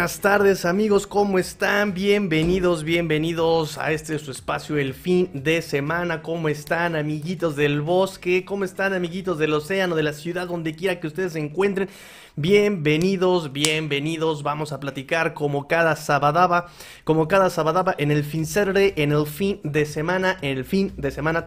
[0.00, 1.92] buenas tardes amigos, ¿cómo están?
[1.92, 6.22] Bienvenidos, bienvenidos a este su espacio, el fin de semana.
[6.22, 8.46] ¿Cómo están amiguitos del bosque?
[8.46, 11.90] ¿Cómo están amiguitos del océano, de la ciudad, donde quiera que ustedes se encuentren?
[12.34, 14.42] Bienvenidos, bienvenidos.
[14.42, 16.68] Vamos a platicar como cada sabadaba,
[17.04, 21.10] como cada sabadaba en el fin en el fin de semana, en el fin de
[21.10, 21.44] semana.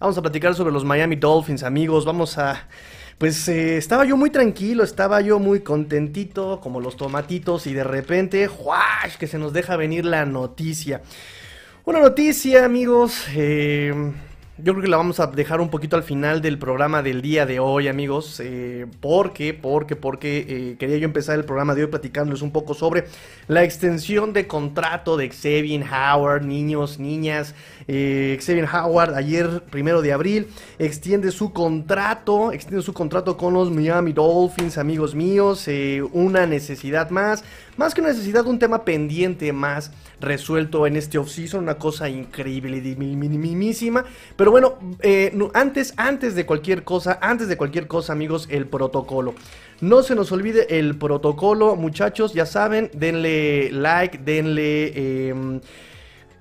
[0.00, 2.04] Vamos a platicar sobre los Miami Dolphins, amigos.
[2.04, 2.66] Vamos a
[3.18, 7.84] pues eh, estaba yo muy tranquilo, estaba yo muy contentito, como los tomatitos, y de
[7.84, 9.16] repente, ¡juash!
[9.18, 11.02] que se nos deja venir la noticia.
[11.84, 14.12] Una noticia, amigos, eh,
[14.56, 17.44] yo creo que la vamos a dejar un poquito al final del programa del día
[17.44, 18.40] de hoy, amigos.
[18.42, 23.06] Eh, porque, porque, porque quería yo empezar el programa de hoy platicándoles un poco sobre
[23.48, 27.54] la extensión de contrato de Xavier Howard, niños, niñas.
[27.88, 30.46] Eh, Xavier Howard ayer, primero de abril,
[30.78, 35.66] extiende su contrato, extiende su contrato con los Miami Dolphins, amigos míos.
[35.68, 37.44] Eh, una necesidad más,
[37.76, 42.78] más que una necesidad, un tema pendiente más resuelto en este offseason, una cosa increíble
[42.78, 44.04] y minimísima.
[44.36, 49.34] Pero bueno, eh, antes, antes de cualquier cosa, antes de cualquier cosa, amigos, el protocolo.
[49.80, 55.28] No se nos olvide el protocolo, muchachos, ya saben, denle like, denle...
[55.28, 55.60] Em,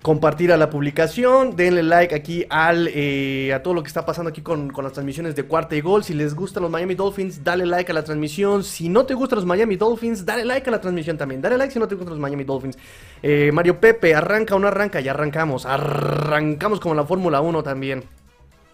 [0.04, 4.30] compartir a la publicación, denle like aquí al, eh, a todo lo que está pasando
[4.30, 6.04] aquí con, las transmisiones de cuarta y gol.
[6.04, 8.66] Si les gustan los Miami Dolphins, dale like a la transmisión.
[8.66, 11.42] Si no te gustan los Miami Dolphins, dale like a la transmisión también.
[11.42, 12.78] Dale like si no te gustan los Miami Dolphins.
[13.24, 15.66] Eh, Mario Pepe, arranca o no arranca, ya arrancamos.
[15.66, 18.04] Arrancamos como la Fórmula 1 también.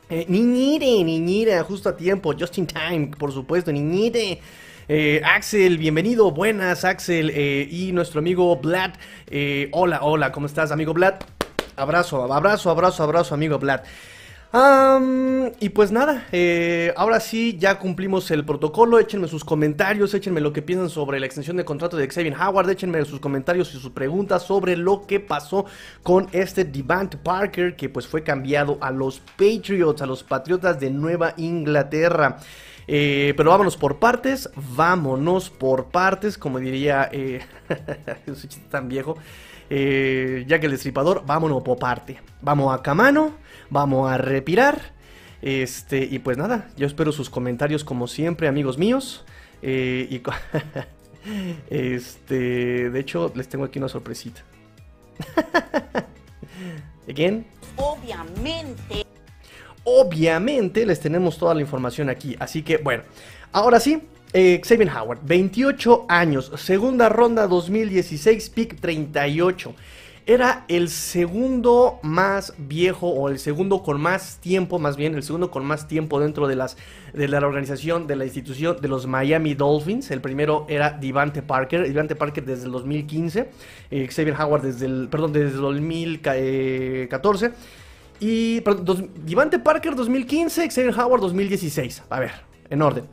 [0.09, 4.39] Eh, niñire, niñire, justo a tiempo, just in time, por supuesto, niñire.
[4.91, 7.29] Eh, Axel, bienvenido, buenas Axel.
[7.35, 8.93] Eh, y nuestro amigo Vlad.
[9.27, 11.13] Eh, hola, hola, ¿cómo estás, amigo Vlad?
[11.75, 13.81] Abrazo, abrazo, abrazo, abrazo, amigo Vlad.
[15.59, 16.25] y pues nada,
[16.95, 18.97] ahora sí ya cumplimos el protocolo.
[18.97, 22.71] Échenme sus comentarios, échenme lo que piensan sobre la extensión de contrato de Xavier Howard.
[22.71, 25.65] Échenme sus comentarios y sus preguntas sobre lo que pasó
[26.01, 30.89] con este Devante Parker que pues fue cambiado a los Patriots, a los Patriotas de
[30.89, 32.39] Nueva Inglaterra.
[32.91, 37.41] Eh, pero vámonos por partes, vámonos por partes, como diría eh,
[38.25, 39.15] chiste tan viejo.
[39.69, 42.19] Eh, ya que el destripador, vámonos por parte.
[42.41, 43.35] Vamos a camano,
[43.69, 44.81] vamos a respirar.
[45.43, 49.23] Este, y pues nada, yo espero sus comentarios como siempre, amigos míos.
[49.61, 50.23] Eh, y
[51.69, 54.41] este, de hecho, les tengo aquí una sorpresita.
[57.13, 57.45] ¿Quién?
[57.75, 59.05] Obviamente
[59.97, 62.35] obviamente les tenemos toda la información aquí.
[62.39, 63.03] Así que bueno,
[63.51, 64.01] ahora sí,
[64.33, 69.73] eh, Xavier Howard, 28 años, segunda ronda 2016, pick 38.
[70.27, 75.49] Era el segundo más viejo o el segundo con más tiempo, más bien el segundo
[75.49, 76.77] con más tiempo dentro de, las,
[77.13, 80.11] de la organización, de la institución de los Miami Dolphins.
[80.11, 83.49] El primero era Devante Parker, Devante Parker desde el 2015,
[83.89, 87.51] eh, Xavier Howard desde el, perdón, desde el 2014.
[88.19, 92.03] Y perdón, Divante Parker 2015, Xavier Howard 2016.
[92.09, 92.31] A ver,
[92.69, 93.05] en orden.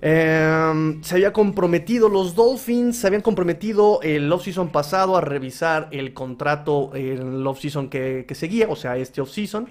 [0.00, 6.12] Em, se había comprometido los Dolphins, se habían comprometido el offseason pasado a revisar el
[6.12, 9.68] contrato en el offseason que, que seguía, o sea, este offseason.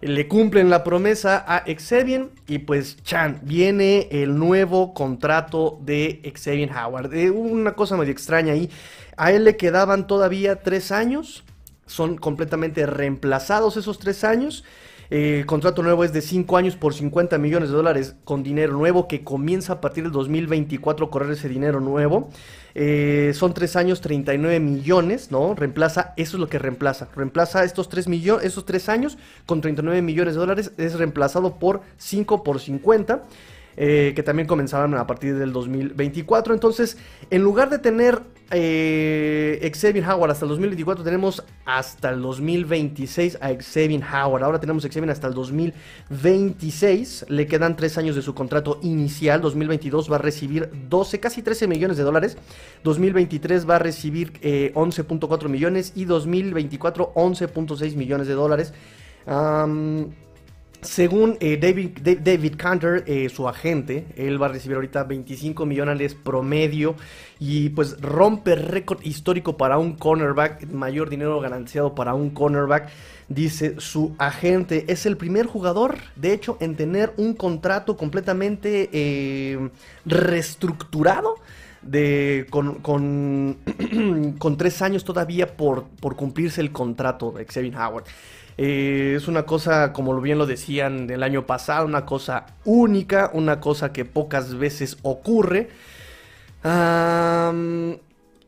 [0.00, 6.70] Le cumplen la promesa a Xavier y pues Chan, viene el nuevo contrato de Xavier
[6.70, 7.12] Howard.
[7.14, 8.70] Eh, una cosa medio extraña ahí,
[9.16, 11.44] a él le quedaban todavía tres años
[11.88, 14.64] son completamente reemplazados esos tres años.
[15.10, 19.08] el contrato nuevo es de 5 años por 50 millones de dólares con dinero nuevo
[19.08, 22.28] que comienza a partir del 2024 a correr ese dinero nuevo.
[22.74, 25.54] Eh, son 3 años, 39 millones, ¿no?
[25.54, 27.08] Reemplaza, eso es lo que reemplaza.
[27.16, 30.72] Reemplaza estos 3, millones, esos 3 años con 39 millones de dólares.
[30.76, 33.22] Es reemplazado por 5 por 50.
[33.80, 36.52] Eh, que también comenzaban a partir del 2024.
[36.52, 36.98] Entonces,
[37.30, 38.20] en lugar de tener
[38.50, 39.72] eh,
[40.06, 44.44] Howard hasta el 2024, tenemos hasta el 2026 a Xavier Howard.
[44.44, 47.26] Ahora tenemos Xavier hasta el 2026.
[47.28, 49.40] Le quedan 3 años de su contrato inicial.
[49.40, 52.36] 2022 va a recibir 12, casi 13 millones de dólares.
[52.84, 58.72] 2023 va a recibir 11.4 eh, millones y 2024 11.6 millones de dólares.
[60.80, 66.14] Según eh, David, David Cantor, eh, su agente, él va a recibir ahorita 25 millones
[66.14, 66.94] promedio
[67.40, 72.90] y pues rompe récord histórico para un cornerback, mayor dinero garantizado para un cornerback,
[73.28, 74.84] dice su agente.
[74.86, 79.70] Es el primer jugador, de hecho, en tener un contrato completamente eh,
[80.04, 81.36] reestructurado.
[81.80, 83.58] De, con, con,
[84.58, 88.04] tres años todavía por, por cumplirse el contrato de Xavier Howard.
[88.60, 93.60] Eh, es una cosa, como bien lo decían el año pasado, una cosa única, una
[93.60, 95.68] cosa que pocas veces ocurre.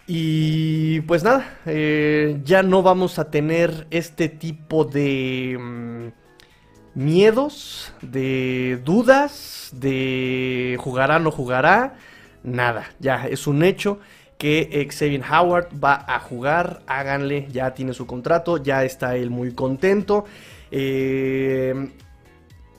[0.06, 8.80] y pues nada, eh, ya no vamos a tener este tipo de mm, miedos, de
[8.84, 11.94] dudas, de jugará no jugará,
[12.42, 14.00] nada, ya es un hecho
[14.40, 19.52] que Xavier Howard va a jugar, háganle, ya tiene su contrato, ya está él muy
[19.52, 20.24] contento.
[20.70, 21.90] Eh,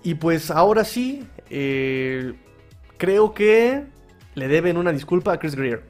[0.01, 2.33] y pues ahora sí, eh,
[2.97, 3.83] creo que
[4.33, 5.83] le deben una disculpa a Chris Greer.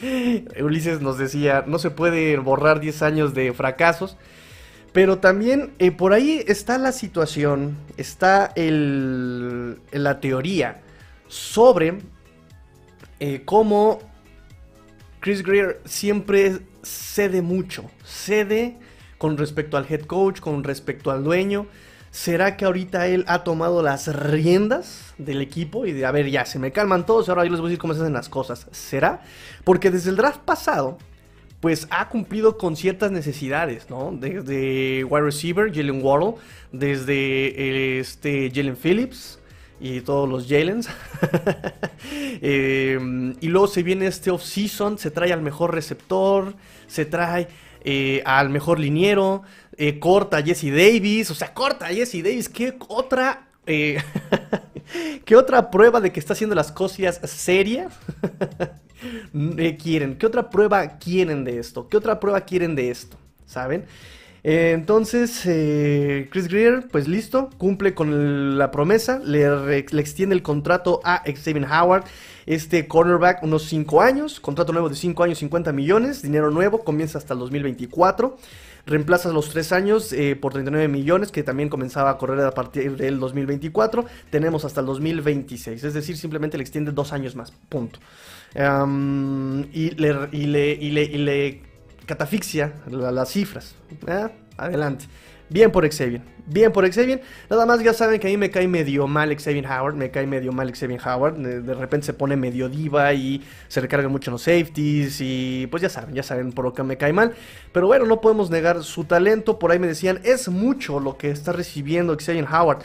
[0.62, 4.16] Ulises nos decía, no se puede borrar 10 años de fracasos.
[4.94, 10.80] Pero también eh, por ahí está la situación, está el, la teoría
[11.28, 11.98] sobre
[13.44, 14.09] cómo
[15.20, 18.76] Chris Greer siempre cede mucho, cede
[19.18, 21.66] con respecto al head coach, con respecto al dueño.
[22.10, 26.44] ¿Será que ahorita él ha tomado las riendas del equipo y de, a ver, ya,
[26.44, 28.66] se me calman todos, ahora yo les voy a decir cómo se hacen las cosas?
[28.72, 29.22] ¿Será?
[29.62, 30.98] Porque desde el draft pasado,
[31.60, 34.12] pues ha cumplido con ciertas necesidades, ¿no?
[34.12, 36.36] Desde wide receiver, Jalen Waddle,
[36.72, 39.39] desde este Jalen Phillips,
[39.80, 40.88] y todos los Jalens.
[42.42, 46.54] Em, y luego se viene este off-season, se trae al mejor receptor,
[46.86, 47.48] se trae
[47.82, 49.42] eh, al mejor liniero,
[49.76, 53.48] eh, corta a Jesse Davis, o sea, corta a Jesse Davis, ¿qué otra...
[53.66, 53.98] Eh,
[55.24, 57.94] ¿Qué otra prueba de que está haciendo las cosas serias
[59.80, 60.16] quieren?
[60.16, 61.86] ¿Qué otra prueba quieren de esto?
[61.86, 63.16] ¿Qué otra prueba quieren de esto?
[63.46, 63.84] ¿Saben?
[64.42, 71.00] Eh, entonces, eh, Chris Greer, pues listo, cumple con la promesa, le, extiende el contrato
[71.04, 72.04] a Xavier Howard,
[72.46, 77.18] este cornerback, unos 5 años, contrato nuevo de 5 años, 50 millones, dinero nuevo, comienza
[77.18, 78.38] hasta el 2024.
[78.86, 82.96] Reemplaza los 3 años eh, por 39 millones, que también comenzaba a correr a partir
[82.96, 84.06] del 2024.
[84.30, 87.98] Tenemos hasta el 2026, es decir, simplemente le extiende 2 años más, punto.
[89.72, 91.60] y, le,
[92.10, 93.76] catafixia las cifras.
[94.08, 94.26] ¿eh?
[94.56, 95.04] Adelante.
[95.48, 96.22] Bien por Xavier.
[96.44, 97.22] Bien por Xavier.
[97.48, 99.94] Nada más ya saben que a mí me cae medio mal Xavier Howard.
[99.94, 101.36] Me cae medio mal Xavier Howard.
[101.36, 105.20] De, repente se pone medio diva y se recarga mucho en los safeties.
[105.20, 107.32] Y pues ya saben, ya saben por lo que me cae mal.
[107.72, 109.60] Pero bueno, no podemos negar su talento.
[109.60, 112.82] Por ahí me decían, es mucho lo que está recibiendo Xavier Howard.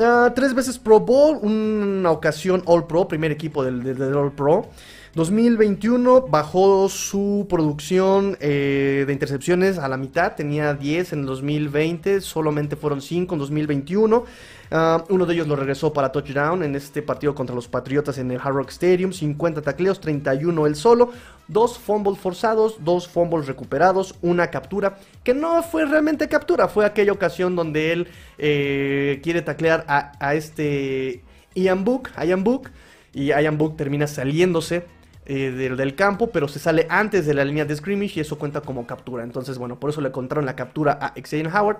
[0.00, 4.70] Ah, tres veces Pro Bowl, una ocasión All Pro, primer equipo del All Pro.
[5.14, 12.22] 2021 bajó su producción eh, de intercepciones a la mitad, tenía 10 en el 2020,
[12.22, 14.24] solamente fueron 5 en 2021.
[14.70, 18.30] Ah, uno de ellos lo regresó para touchdown en este partido contra los Patriotas en
[18.30, 21.12] el Hard Rock Stadium, 50 tacleos, 31 el solo,
[21.46, 27.12] dos fumbles forzados, dos fumbles recuperados, una captura, que no fue realmente captura, fue aquella
[27.12, 31.22] ocasión donde él eh, quiere taclear a, a este
[31.54, 32.70] Ian Book, Ian Book,
[33.12, 34.86] y Ian Book termina saliéndose
[35.24, 38.60] eh, del, campo, pero se sale antes de la línea de scrimmage y eso cuenta
[38.60, 39.22] como captura.
[39.24, 41.78] Entonces, bueno, por eso le contaron la captura a Xavier Howard.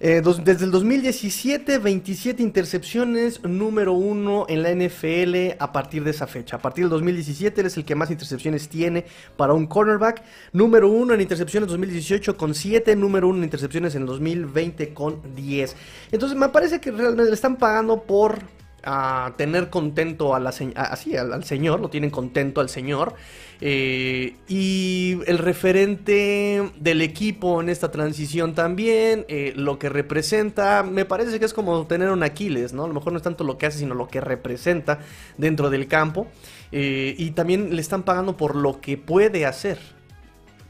[0.00, 6.28] Eh, desde el 2017, 27 intercepciones, número uno en la NFL a partir de esa
[6.28, 6.56] fecha.
[6.56, 10.22] A partir del 2017 él es el que más intercepciones tiene para un cornerback.
[10.52, 15.74] Número uno en intercepciones 2018 con 7, número uno en intercepciones en 2020 con 10.
[16.12, 18.38] Entonces me parece que realmente le están pagando por
[18.84, 23.14] a tener contento a la, así, al, Señor, lo tienen contento al Señor.
[23.60, 31.04] Eh, y el referente del equipo en esta transición también, eh, lo que representa, me
[31.04, 32.84] parece que es como tener un Aquiles, ¿no?
[32.84, 35.00] A lo mejor no es tanto lo que hace, sino lo que representa
[35.36, 36.28] dentro del campo.
[36.70, 39.78] Eh, y también le están pagando por lo que puede hacer.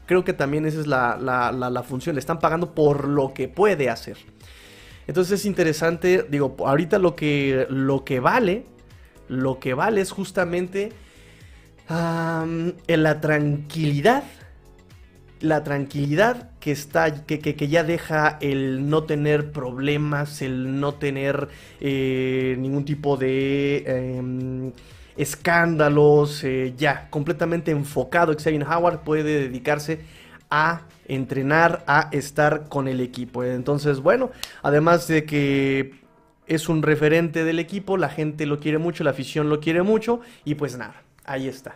[0.07, 4.17] Creo que también esa es la función, le están pagando por lo que puede hacer.
[5.09, 8.65] Entonces es interesante, digo, ahorita lo que, lo que vale,
[9.27, 10.91] lo que vale es justamente
[11.89, 14.23] en la tranquilidad,
[15.41, 21.47] la tranquilidad que está, que, que, ya deja el no tener problemas, el no tener
[21.81, 24.73] eh, ningún tipo de em,
[25.17, 28.35] escándalos, eh, ya completamente enfocado.
[28.37, 30.01] Xavier Howard puede dedicarse
[30.51, 33.43] a entrenar, a estar con el equipo.
[33.43, 34.31] Entonces, bueno,
[34.63, 35.99] además de que
[36.47, 40.21] es un referente del equipo, la gente lo quiere mucho, la afición lo quiere mucho
[40.45, 41.75] y pues nada, ahí está.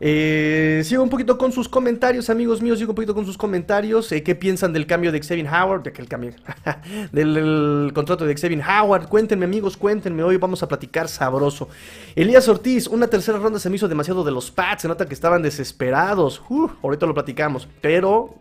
[0.00, 2.78] Eh, sigo un poquito con sus comentarios, amigos míos.
[2.78, 4.10] Sigo un poquito con sus comentarios.
[4.12, 5.82] Eh, ¿Qué piensan del cambio de Xavier Howard?
[5.82, 6.32] De aquel cambio.
[7.12, 9.08] del contrato de Xavier Howard.
[9.08, 10.22] Cuéntenme, amigos, cuéntenme.
[10.22, 11.68] Hoy vamos a platicar sabroso.
[12.14, 14.82] Elías Ortiz, una tercera ronda se me hizo demasiado de los Pats.
[14.82, 16.42] Se nota que estaban desesperados.
[16.82, 17.68] ahorita lo platicamos.
[17.80, 18.34] Pero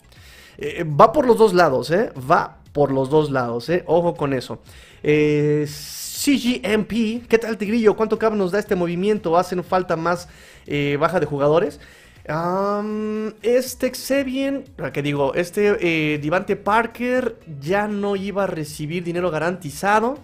[0.57, 2.11] eh, va por los dos lados, ¿eh?
[2.29, 3.83] Va por los dos lados, ¿eh?
[3.87, 4.59] Ojo con eso.
[5.03, 7.95] Eh, CGMP, ¿qué tal Tigrillo?
[7.95, 9.37] ¿Cuánto cabe nos da este movimiento?
[9.37, 10.27] ¿Hacen falta más
[10.65, 11.79] eh, baja de jugadores?
[13.41, 20.17] este Xavier, que digo, este eh, Divante Parker ya no iba a recibir dinero garantizado.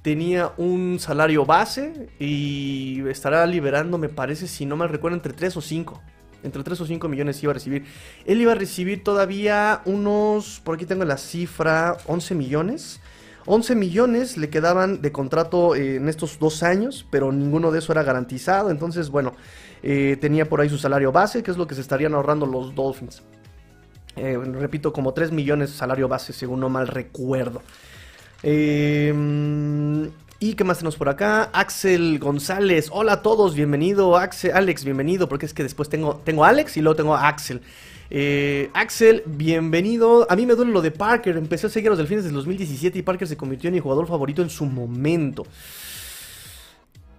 [0.00, 5.58] Tenía un salario base y estará liberando, me parece, si no mal recuerdo, entre 3
[5.58, 6.00] o 5
[6.42, 7.84] entre 3 o 5 millones iba a recibir.
[8.26, 13.00] Él iba a recibir todavía unos, por aquí tengo la cifra, 11 millones.
[13.46, 17.92] 11 millones le quedaban de contrato eh, en estos dos años, pero ninguno de eso
[17.92, 18.70] era garantizado.
[18.70, 19.34] Entonces, bueno,
[19.82, 22.74] eh, tenía por ahí su salario base, que es lo que se estarían ahorrando los
[22.74, 23.22] Dolphins.
[24.14, 27.62] Eh, repito, como 3 millones de salario base, según no mal recuerdo.
[30.42, 31.50] ¿Y qué más tenemos por acá?
[31.52, 32.88] Axel González.
[32.90, 34.16] Hola a todos, bienvenido.
[34.16, 35.28] Axel, Alex, bienvenido.
[35.28, 37.60] Porque es que después tengo, tengo a Alex y luego tengo a Axel.
[38.10, 40.26] Eh, Axel, bienvenido.
[40.28, 41.36] A mí me duele lo de Parker.
[41.36, 44.08] Empecé a seguir a los delfines del 2017 y Parker se convirtió en mi jugador
[44.08, 45.46] favorito en su momento.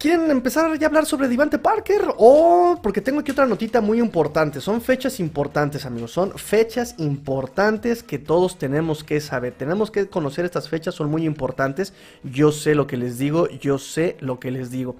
[0.03, 2.01] ¿Quieren empezar ya a hablar sobre Divante Parker?
[2.17, 4.59] O porque tengo aquí otra notita muy importante.
[4.59, 6.11] Son fechas importantes, amigos.
[6.11, 9.53] Son fechas importantes que todos tenemos que saber.
[9.53, 11.93] Tenemos que conocer estas fechas, son muy importantes.
[12.21, 14.97] Yo sé lo que les digo, yo sé lo que les digo.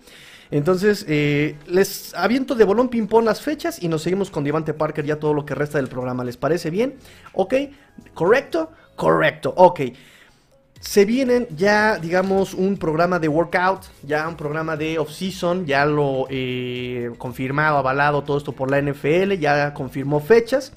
[0.52, 5.04] Entonces, eh, les aviento de bolón ping-pong las fechas y nos seguimos con Divante Parker
[5.04, 6.24] ya todo lo que resta del programa.
[6.24, 6.96] ¿Les parece bien?
[7.34, 7.56] ¿Ok?
[8.14, 8.72] ¿Correcto?
[8.96, 9.54] Correcto.
[9.58, 9.82] Ok
[10.84, 16.28] se vienen ya, digamos, un programa de workout, ya un programa de off-season, ya lo
[16.30, 20.74] eh, confirmado, avalado todo esto por la NFL, ya confirmó fechas.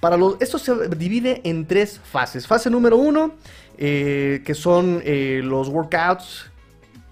[0.00, 2.46] Para los, esto se divide en tres fases.
[2.46, 3.34] Fase número uno,
[3.76, 6.50] eh, que son eh, los workouts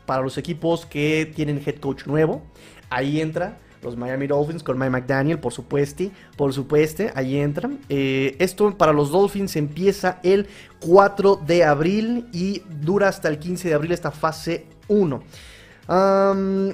[0.06, 2.42] para los equipos que tienen head coach nuevo.
[2.88, 6.04] Ahí entra los Miami Dolphins con Mike McDaniel, por supuesto,
[6.36, 7.78] por supuesto, ahí entran.
[7.88, 10.46] Eh, esto para los Dolphins empieza el
[10.80, 15.22] 4 de abril y dura hasta el 15 de abril esta fase 1.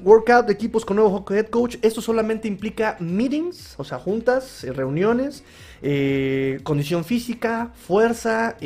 [0.05, 1.77] workout de equipos con nuevo head coach.
[1.83, 5.45] Esto solamente implica meetings, o sea, juntas, eh, reuniones,
[5.83, 8.57] eh, condición física, fuerza,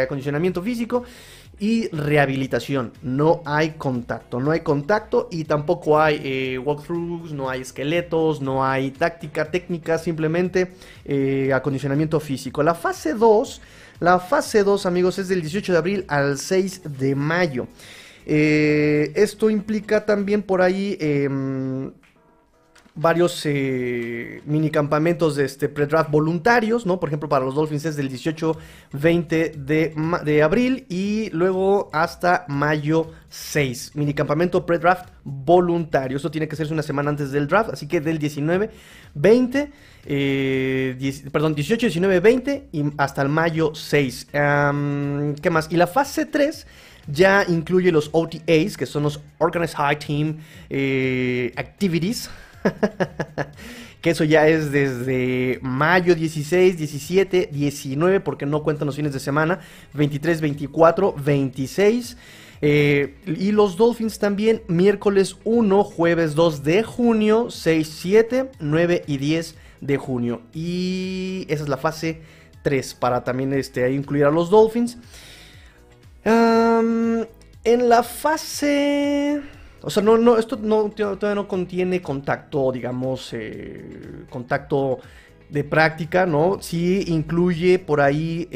[0.00, 1.04] acondicionamiento físico
[1.62, 2.92] y rehabilitación.
[3.02, 8.64] No hay contacto, no hay contacto y tampoco hay eh, walkthroughs, no hay esqueletos, no
[8.64, 10.72] hay táctica, técnica, simplemente
[11.04, 12.64] eh, acondicionamiento físico.
[12.64, 13.60] La fase 2,
[14.00, 17.68] la fase 2 amigos es del 18 de abril al 6 de mayo.
[18.26, 21.92] Eh, esto implica también por ahí em,
[22.94, 27.00] varios eh, mini campamentos de este pre-draft voluntarios, ¿no?
[27.00, 29.94] Por ejemplo, para los Dolphins es del 18-20 de,
[30.24, 33.92] de, abril y luego hasta mayo 6.
[33.94, 36.18] Mini campamento pre-draft voluntario.
[36.18, 38.70] Eso tiene que ser una semana antes del draft, así que del 19,
[39.14, 39.72] 20,
[40.06, 44.28] eh, perdón, 18, 19, 20 y hasta el mayo 6.
[44.32, 45.68] ¿Qué más?
[45.70, 46.66] Y la fase 3
[47.06, 50.38] ya incluye los OTAs, que son los Organized High Team
[50.70, 52.30] eh, Activities.
[54.00, 59.20] que eso ya es desde mayo 16, 17, 19, porque no cuentan los fines de
[59.20, 59.60] semana,
[59.94, 62.16] 23, 24, 26.
[62.60, 69.56] y los Dolphins también miércoles 1, jueves 2 de junio, 6, 7, 9 y 10
[69.80, 70.42] de junio.
[70.52, 72.22] Y esa es la fase
[72.62, 74.98] 3 para también este, incluir a los Dolphins.
[76.24, 77.28] en
[77.88, 79.42] la fase...
[79.82, 85.00] O sea, no, no, esto no, todavía no contiene contacto, digamos, eh, contacto
[85.48, 86.58] de práctica, ¿no?
[86.60, 88.48] Sí incluye por ahí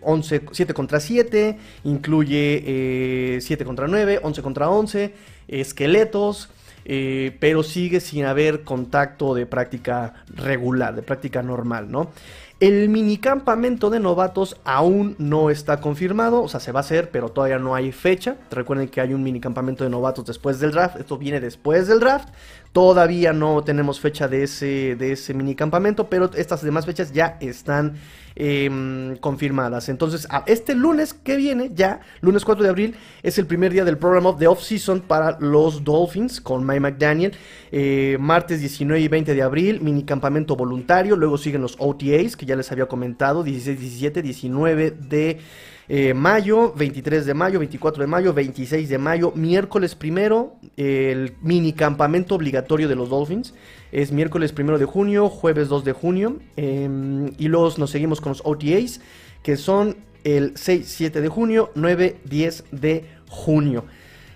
[0.00, 5.14] 11, eh, 7 contra 7, incluye 7 eh, contra 9, 11 contra 11,
[5.46, 6.48] esqueletos,
[6.84, 12.10] pero sigue sin haber contacto de práctica regular, de práctica normal, ¿no?
[12.58, 17.28] El minicampamento de novatos aún no está confirmado, o sea, se va a hacer, pero
[17.28, 18.36] todavía no hay fecha.
[18.50, 22.30] Recuerden que hay un minicampamento de novatos después del draft, esto viene después del draft.
[22.76, 27.94] Todavía no tenemos fecha de ese, de ese minicampamento, pero estas demás fechas ya están
[28.38, 29.88] Em, confirmadas.
[29.88, 33.96] Entonces, este lunes que viene, ya, lunes 4 de abril, es el primer día del
[33.96, 37.32] programa de off-season para los Dolphins con Mike McDaniel.
[37.72, 41.16] Eh, martes 19 y 20 de abril, mini campamento voluntario.
[41.16, 45.38] Luego siguen los OTAs, que ya les había comentado, 16, 17, 19 de
[45.88, 51.72] eh, mayo, 23 de mayo, 24 de mayo, 26 de mayo, miércoles primero, el mini
[51.72, 53.54] campamento obligatorio de los Dolphins.
[53.92, 56.38] Es miércoles primero de junio, jueves 2 de junio.
[56.56, 59.00] Em, y luego nos seguimos con los OTAs,
[59.44, 63.84] que son el 6, 7 de junio, 9, 10 de junio.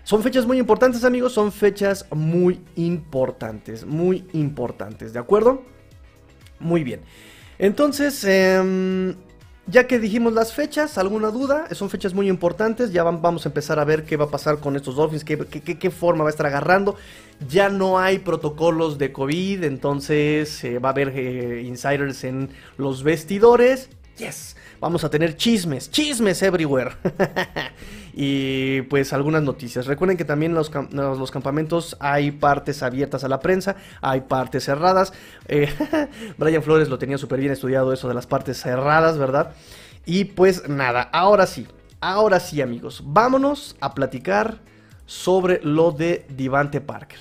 [0.05, 1.33] Son fechas muy importantes, amigos.
[1.33, 3.85] Son fechas muy importantes.
[3.85, 5.65] Muy importantes, ¿de acuerdo?
[6.61, 7.01] Muy bien.
[7.59, 9.15] Entonces, eh,
[9.71, 11.67] ya que dijimos las fechas, ¿alguna duda?
[11.73, 12.93] Son fechas muy importantes.
[12.93, 16.25] Ya vamos a empezar a ver qué va a pasar con estos Dolphins, qué, forma
[16.25, 16.97] va a estar agarrando.
[17.49, 23.03] Ya no hay protocolos de COVID, entonces eh, va a haber eh, insiders en los
[23.03, 23.89] vestidores.
[24.19, 26.93] Yes, vamos a tener chismes, chismes everywhere.
[28.13, 29.87] y pues algunas noticias.
[29.87, 34.65] Recuerden que también en los, los, campamentos hay partes abiertas a la prensa, hay partes
[34.65, 35.13] cerradas.
[35.49, 35.69] Eh,
[36.39, 39.53] Brian Flores lo tenía súper bien estudiado eso de las partes cerradas, ¿verdad?
[40.07, 41.67] Y pues nada, ahora sí,
[42.01, 44.59] ahora sí amigos, vámonos a platicar
[45.07, 47.19] sobre lo de Divante Parker.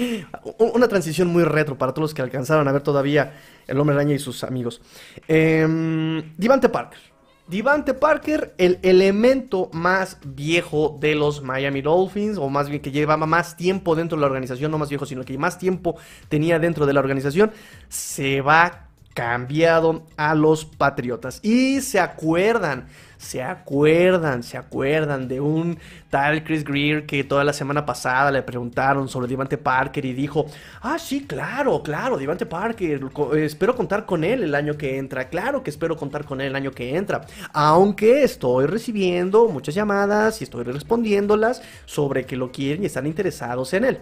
[0.58, 3.34] Una transición muy retro para todos los que alcanzaron a ver todavía
[3.66, 4.80] El Hombre Araña y sus amigos.
[5.28, 7.10] Eh, Divante Parker.
[7.50, 13.26] Divante Parker, el elemento más viejo de los Miami Dolphins, o más bien que llevaba
[13.26, 15.96] más tiempo dentro de la organización, no más viejo, sino que más tiempo
[16.28, 17.50] tenía dentro de la organización,
[17.88, 21.40] se va cambiado a los Patriotas.
[21.42, 22.86] Y se acuerdan,
[23.20, 28.42] se acuerdan, se acuerdan de un tal Chris Greer que toda la semana pasada le
[28.42, 30.46] preguntaron sobre Divante Parker y dijo,
[30.80, 32.98] ah, sí, claro, claro, Divante Parker,
[33.36, 36.56] espero contar con él el año que entra, claro que espero contar con él el
[36.56, 42.84] año que entra, aunque estoy recibiendo muchas llamadas y estoy respondiéndolas sobre que lo quieren
[42.84, 43.98] y están interesados en él.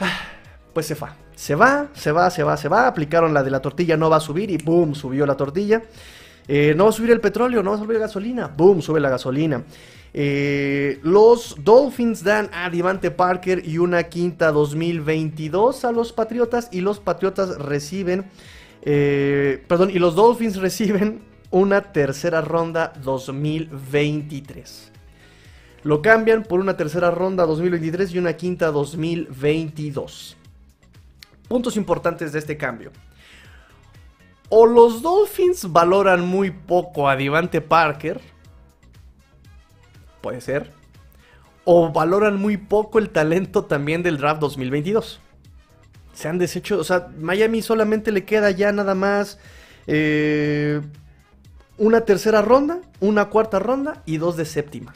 [0.00, 0.18] Ah,
[0.72, 1.14] pues se va.
[1.34, 2.86] Se va, se va, se va, se va.
[2.86, 4.94] Aplicaron la de la tortilla, no va a subir y ¡boom!
[4.94, 5.82] Subió la tortilla.
[6.48, 8.48] Eh, no va a subir el petróleo, no va a subir la gasolina.
[8.48, 8.82] ¡Boom!
[8.82, 9.62] Sube la gasolina.
[10.14, 16.68] Eh, los Dolphins dan a Divante Parker y una quinta 2022 a los Patriotas.
[16.72, 18.24] Y los Patriotas reciben.
[18.82, 24.90] Eh, perdón, y los Dolphins reciben una tercera ronda 2023.
[25.84, 30.36] Lo cambian por una tercera ronda 2023 y una quinta 2022.
[31.48, 32.92] Puntos importantes de este cambio.
[34.54, 38.20] O los Dolphins valoran muy poco a Divante Parker.
[40.20, 40.70] Puede ser.
[41.64, 45.20] O valoran muy poco el talento también del draft 2022.
[46.12, 46.78] Se han deshecho.
[46.78, 49.38] O sea, Miami solamente le queda ya nada más.
[49.86, 50.82] Eh,
[51.78, 54.92] una tercera ronda, una cuarta ronda y dos de séptima.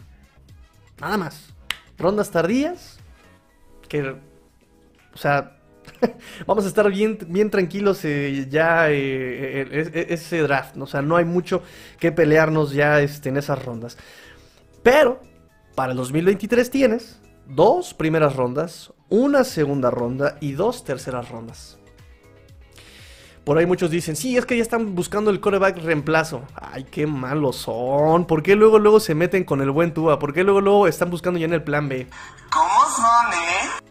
[1.00, 1.54] Nada más.
[1.96, 2.98] Rondas tardías.
[3.88, 4.16] Que.
[5.14, 5.55] O sea,
[6.46, 10.76] vamos a estar bien, bien tranquilos eh, ya eh, eh, ese draft.
[10.78, 11.62] O sea, no hay mucho
[11.98, 13.98] que pelearnos ya este, en esas rondas.
[14.82, 15.20] Pero
[15.74, 21.78] para el 2023 tienes dos primeras rondas, una segunda ronda y dos terceras rondas.
[23.44, 26.42] Por ahí muchos dicen, sí, es que ya están buscando el coreback reemplazo.
[26.52, 28.26] Ay, qué malos son.
[28.26, 30.18] ¿Por qué luego luego se meten con el buen Tua?
[30.18, 32.08] ¿Por qué luego luego están buscando ya en el plan B?
[32.50, 33.85] ¿Cómo son, eh?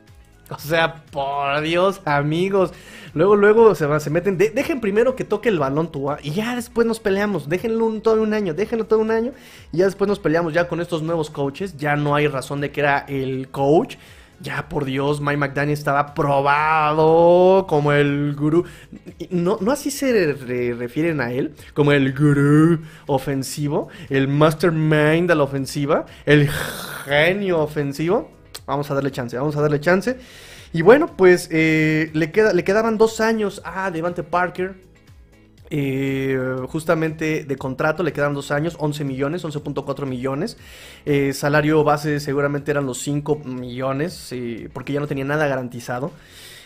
[0.49, 2.71] O sea, por Dios, amigos.
[3.13, 4.37] Luego, luego se, se meten.
[4.37, 7.47] dejen primero que toque el balón Tua y ya después nos peleamos.
[7.47, 9.31] Déjenlo todo un año, déjenlo todo un año
[9.71, 11.77] y ya después nos peleamos ya con estos nuevos coaches.
[11.77, 13.95] Ya no hay razón de que era el coach.
[14.41, 18.65] Ya por Dios, Mike McDaniel estaba probado como el gurú.
[19.29, 20.33] No, no así se
[20.73, 28.29] refieren a él, como el gurú ofensivo, el mastermind de la ofensiva, el genio ofensivo.
[28.65, 30.17] Vamos a darle chance, vamos a darle chance.
[30.73, 34.75] Y bueno, pues eh, le, queda, le quedaban dos años a Devante Parker.
[35.71, 36.37] Eh,
[36.67, 40.57] justamente de contrato le quedan dos años, 11 millones, 11.4 millones.
[41.05, 44.33] Eh, salario base seguramente eran los 5 millones,
[44.73, 46.11] porque ya no tenía nada garantizado.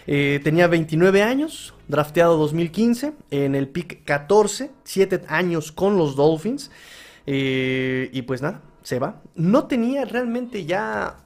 [0.06, 6.72] tenía 29 años, drafteado 2015, en el pick 14, 7 años con los Dolphins.
[7.28, 9.22] y pues nada, se va.
[9.36, 11.18] No tenía realmente ya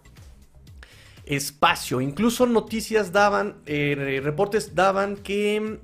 [1.25, 2.01] espacio.
[2.01, 5.79] Incluso noticias daban, eh, reportes daban que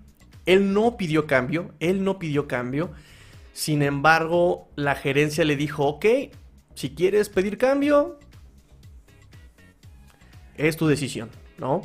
[0.45, 2.91] él no pidió cambio, él no pidió cambio.
[3.53, 6.05] Sin embargo, la gerencia le dijo, ok,
[6.75, 8.17] si quieres pedir cambio,
[10.57, 11.81] es tu decisión, ¿no?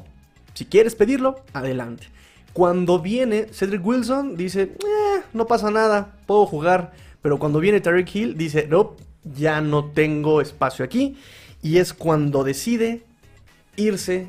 [0.55, 2.09] Si quieres pedirlo, adelante.
[2.53, 6.93] Cuando viene Cedric Wilson, dice, eh, no pasa nada, puedo jugar.
[7.21, 11.17] Pero cuando viene Tarek Hill, dice, no, ya no tengo espacio aquí.
[11.63, 13.03] Y es cuando decide
[13.77, 14.29] irse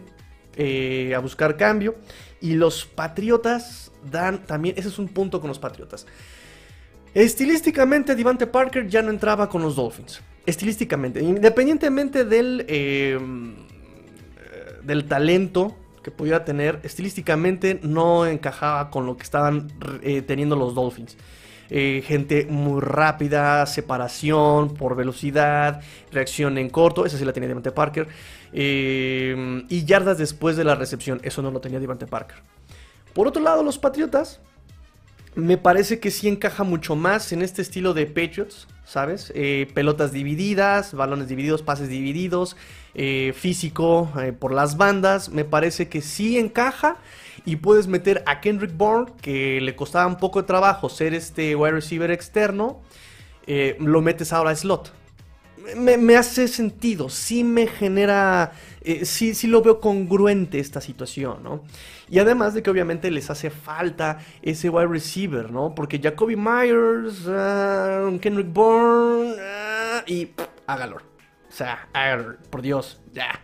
[0.58, 1.96] eh, a buscar cambio.
[2.40, 6.06] Y los Patriotas dan también, ese es un punto con los Patriotas.
[7.14, 10.22] Estilísticamente, Divante Parker ya no entraba con los Dolphins.
[10.46, 13.20] Estilísticamente, independientemente del, eh,
[14.84, 19.72] del talento que pudiera tener, estilísticamente no encajaba con lo que estaban
[20.04, 21.18] eh, teniendo los Dolphins.
[21.68, 25.82] gente muy rápida, separación por velocidad,
[26.12, 28.08] reacción en corto, esa sí la tenía Divante Parker.
[28.54, 31.20] Eh, y yardas después de la recepción.
[31.24, 32.38] Eso no lo tenía Devante Parker.
[33.14, 34.40] Por otro lado, los Patriotas
[35.36, 39.34] me parece que sí encaja mucho más en este estilo de Patriots, ¿sabes?
[39.36, 42.56] Eh, pelotas divididas, balones divididos, pases divididos,
[42.94, 45.30] eh, físico eh, por las bandas.
[45.30, 46.98] Me parece que sí encaja
[47.46, 51.56] y puedes meter a Kendrick Bourne, que le costaba un poco de trabajo ser este
[51.56, 52.82] wide receiver externo,
[53.78, 54.92] lo metes ahora a slot.
[55.76, 58.54] Me, hace sentido, sí me genera,
[59.04, 61.64] sí, sí lo veo congruente esta situación, ¿no?
[62.10, 65.74] Y además de que obviamente les hace falta ese wide receiver, ¿no?
[65.74, 70.32] Porque Jacoby Myers, uh, Kendrick Bourne uh, y
[70.68, 70.98] hágalo.
[70.98, 71.88] O sea,
[72.50, 73.40] por Dios, ya.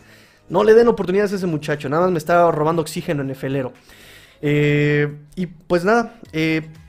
[0.50, 3.36] No le den oportunidades a ese muchacho, nada más me estaba robando oxígeno en el
[3.38, 3.72] felero.
[4.42, 6.20] Eh, y pues nada,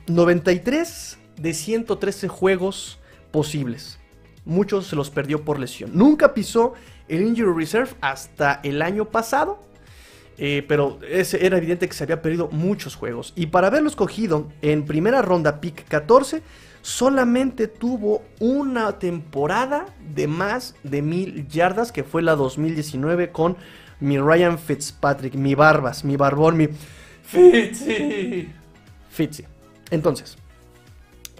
[0.07, 2.99] 93 eh, de 113 juegos
[3.31, 3.99] posibles.
[4.45, 5.91] Muchos se los perdió por lesión.
[5.93, 6.73] Nunca pisó
[7.07, 9.59] el Injury Reserve hasta el año pasado
[10.37, 13.33] eh, pero era evidente que se había perdido muchos juegos.
[13.35, 16.41] Y para haberlo escogido en primera ronda, pick 14,
[16.81, 23.57] solamente tuvo una temporada de más de mil yardas, que fue la 2019 con
[23.99, 26.67] mi Ryan Fitzpatrick, mi Barbas, mi Barbón, mi
[27.23, 28.49] Fitzy.
[29.09, 29.45] Fitzy.
[29.91, 30.37] Entonces,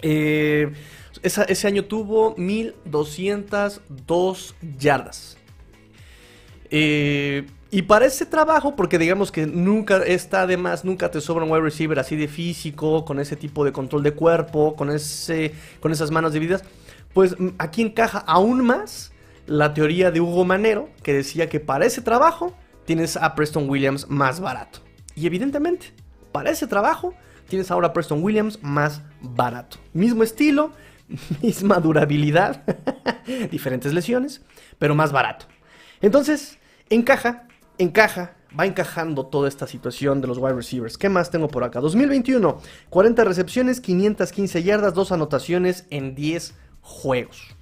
[0.02, 0.72] eh,
[1.24, 5.38] ese año tuvo 1202 yardas.
[6.70, 11.44] Eh, y para ese trabajo, porque digamos que nunca está de más, nunca te sobra
[11.44, 15.54] un wide receiver así de físico, con ese tipo de control de cuerpo, con, ese,
[15.80, 16.62] con esas manos divididas,
[17.12, 19.12] pues mm, aquí encaja aún más
[19.46, 24.08] la teoría de Hugo Manero, que decía que para ese trabajo tienes a Preston Williams
[24.08, 24.80] más barato.
[25.16, 25.92] Y evidentemente,
[26.32, 27.14] para ese trabajo
[27.48, 29.78] tienes ahora a Preston Williams más barato.
[29.92, 30.72] Mismo estilo,
[31.42, 32.62] misma durabilidad,
[33.50, 34.42] diferentes lesiones,
[34.78, 35.46] pero más barato.
[36.00, 36.58] Entonces,
[36.90, 37.46] encaja
[37.78, 40.98] encaja, va encajando toda esta situación de los wide receivers.
[40.98, 41.80] ¿Qué más tengo por acá?
[41.80, 47.56] 2021, 40 recepciones, 515 yardas, 2 anotaciones en 10 juegos.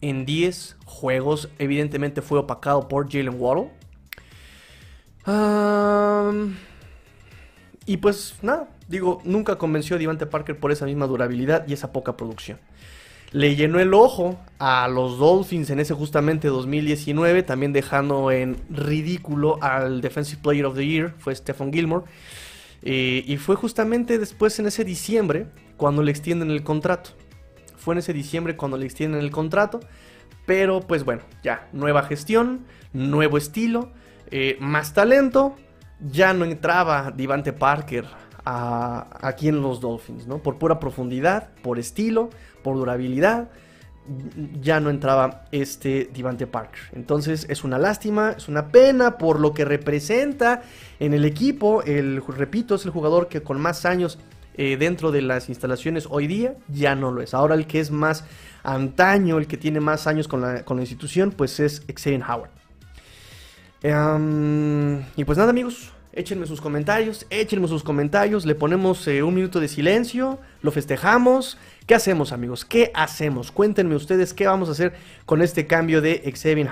[0.00, 3.70] En 10 juegos, evidentemente fue opacado por Jalen Waddle.
[7.86, 11.92] y pues nada, digo, nunca convenció a Devante Parker por esa misma durabilidad y esa
[11.92, 12.58] poca producción
[13.32, 19.58] le llenó el ojo a los Dolphins en ese justamente 2019, también dejando en ridículo
[19.62, 22.04] al Defensive Player of the Year, fue Stephen Gilmore.
[22.82, 27.10] Eh, y fue justamente después en ese diciembre cuando le extienden el contrato.
[27.76, 29.80] Fue en ese diciembre cuando le extienden el contrato.
[30.46, 33.90] Pero pues bueno, ya, nueva gestión, nuevo estilo,
[34.30, 35.56] eh, más talento.
[36.00, 38.04] Ya no entraba Divante Parker
[38.48, 40.38] aquí en los Dolphins, ¿no?
[40.38, 42.30] Por pura profundidad, por estilo,
[42.66, 43.48] por durabilidad,
[44.60, 46.80] ya no entraba este Divante Parker.
[46.94, 50.62] Entonces es una lástima, es una pena por lo que representa
[50.98, 51.84] en el equipo.
[51.84, 54.18] El, repito, es el jugador que con más años
[54.56, 57.34] eh, dentro de las instalaciones hoy día ya no lo es.
[57.34, 58.24] Ahora el que es más
[58.64, 62.50] antaño, el que tiene más años con la, institución, pues es Xavier Howard.
[63.80, 69.34] Em, y pues nada amigos, échenme sus comentarios, échenme sus comentarios, le ponemos eh, un
[69.34, 72.64] minuto de silencio, lo festejamos ¿Qué hacemos, amigos?
[72.64, 73.52] ¿Qué hacemos?
[73.52, 74.92] Cuéntenme ustedes qué vamos a hacer
[75.24, 76.68] con este cambio de Xavier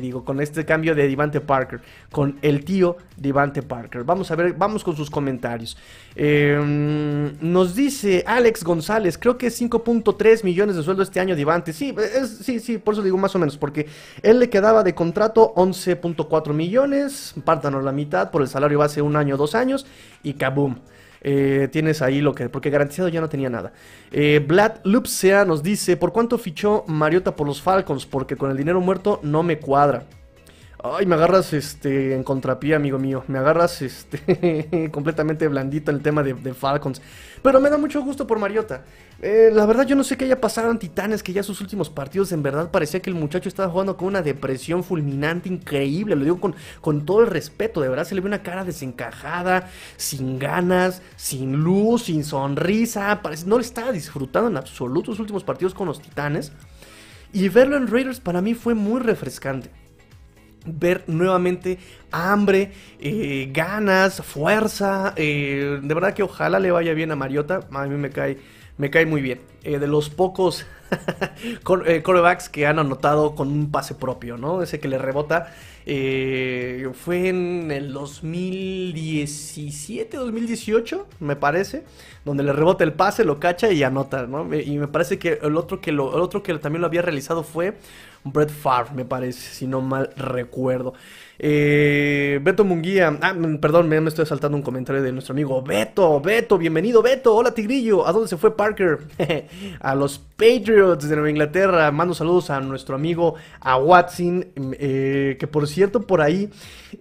[0.00, 4.02] digo, con este cambio de Divante Parker, con el tío Divante Parker.
[4.02, 5.78] Vamos a ver, vamos con sus comentarios.
[6.16, 11.72] Em, nos dice Alex González, creo que es 5.3 millones de sueldo este año Divante.
[11.72, 11.94] Sí,
[12.42, 13.86] sí, sí, por eso digo más o menos, porque
[14.24, 19.14] él le quedaba de contrato 11.4 millones, pártanos la mitad por el salario base un
[19.14, 19.86] año, dos años,
[20.24, 20.80] y kaboom.
[21.28, 22.48] Eh, tienes ahí lo que.
[22.48, 23.72] Porque garantizado ya no tenía nada.
[24.12, 28.06] Eh, Vlad Lupsea nos dice: ¿Por cuánto fichó Mariota por los Falcons?
[28.06, 30.04] Porque con el dinero muerto no me cuadra.
[30.94, 33.24] Ay, me agarras este en contrapié, amigo mío.
[33.26, 37.00] Me agarras este completamente blandito en el tema de, Falcons.
[37.42, 38.84] Pero me da mucho gusto por Mariota.
[39.20, 41.90] Eh, la verdad, yo no sé qué haya pasado en Titanes, que ya sus últimos
[41.90, 46.14] partidos en verdad parecía que el muchacho estaba jugando con una depresión fulminante increíble.
[46.14, 49.70] Lo digo con, con todo el respeto, de verdad se le ve una cara desencajada,
[49.96, 53.22] sin ganas, sin luz, sin sonrisa.
[53.22, 56.52] Parece, no le estaba disfrutando en absoluto los últimos partidos con los Titanes.
[57.32, 59.85] Y verlo en Raiders para mí fue muy refrescante
[60.66, 61.78] ver nuevamente
[62.10, 65.12] hambre, eh, ganas, fuerza.
[65.16, 67.66] Eh, de verdad que ojalá le vaya bien a Mariota.
[67.70, 68.38] A mí me cae,
[68.78, 69.40] me cae muy bien.
[69.64, 70.66] Eh, de los pocos
[71.64, 74.62] corebacks que han anotado con un pase propio, ¿no?
[74.62, 75.52] Ese que le rebota.
[76.94, 81.84] fue en el 2017, 2018, me parece,
[82.24, 84.52] donde le rebota el pase, lo cacha y anota, ¿no?
[84.54, 87.42] Y me parece que el otro que, lo, el otro que también lo había realizado
[87.42, 87.74] fue
[88.32, 90.94] Brett Favre, me parece, si no mal recuerdo.
[91.38, 96.18] Eh, Beto Munguía, ah, mm, perdón, me, estoy saltando un comentario de nuestro amigo Beto,
[96.20, 99.00] Beto, bienvenido Beto, hola Tigrillo, ¿a dónde se fue Parker?
[99.80, 105.36] a los Patriots de Nueva Inglaterra, mando saludos a nuestro amigo a Watson, mm, eh,
[105.38, 106.48] que por cierto por ahí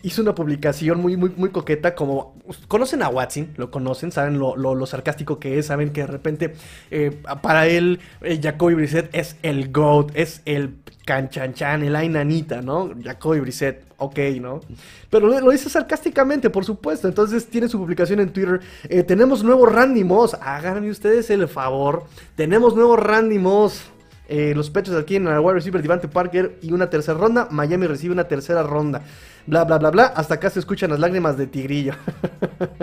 [0.03, 2.35] hizo una publicación muy, muy, muy coqueta, como,
[2.67, 3.53] ¿conocen a Watson?
[3.55, 6.53] Lo conocen, saben lo, lo, sarcástico que es, saben que de repente
[6.91, 12.91] eh, para él eh, Jacoby Brissett es el GOAT, es el canchanchan, el ainanita, ¿no?
[13.01, 14.61] Jacoby Brissett, ok, ¿no?
[15.09, 17.07] Pero lo, dice sarcásticamente, por supuesto.
[17.07, 18.61] Entonces tiene su publicación en Twitter.
[18.89, 20.35] Eh, tenemos nuevo Randy Moss.
[20.35, 22.03] Háganme ustedes el favor.
[22.35, 23.83] Tenemos nuevo Randy Moss.
[24.27, 27.47] Eh, los pechos aquí en el wide receiver Devante Parker y una tercera ronda.
[27.51, 29.01] Miami recibe una tercera ronda.
[29.45, 30.05] Bla, bla, bla, bla.
[30.05, 31.93] Hasta acá se escuchan las lágrimas de Tigrillo.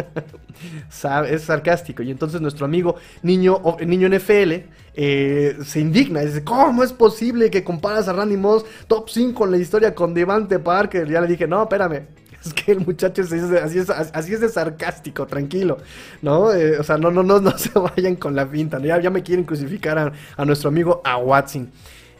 [1.28, 2.02] es sarcástico.
[2.02, 4.52] Y entonces nuestro amigo niño, niño NFL
[4.94, 6.20] eh, se indigna.
[6.20, 10.14] Dice, ¿cómo es posible que comparas a Randy Moss top 5 en la historia con
[10.14, 11.08] Devante Parker?
[11.08, 12.06] Ya le dije, no, espérame.
[12.44, 15.78] Es que el muchacho así es, así es de sarcástico, tranquilo,
[16.22, 16.52] ¿no?
[16.52, 18.80] Eh, o sea, no, no, no, no se vayan con la pinta.
[18.80, 21.70] Ya, ya me quieren crucificar a, nuestro amigo a Watson.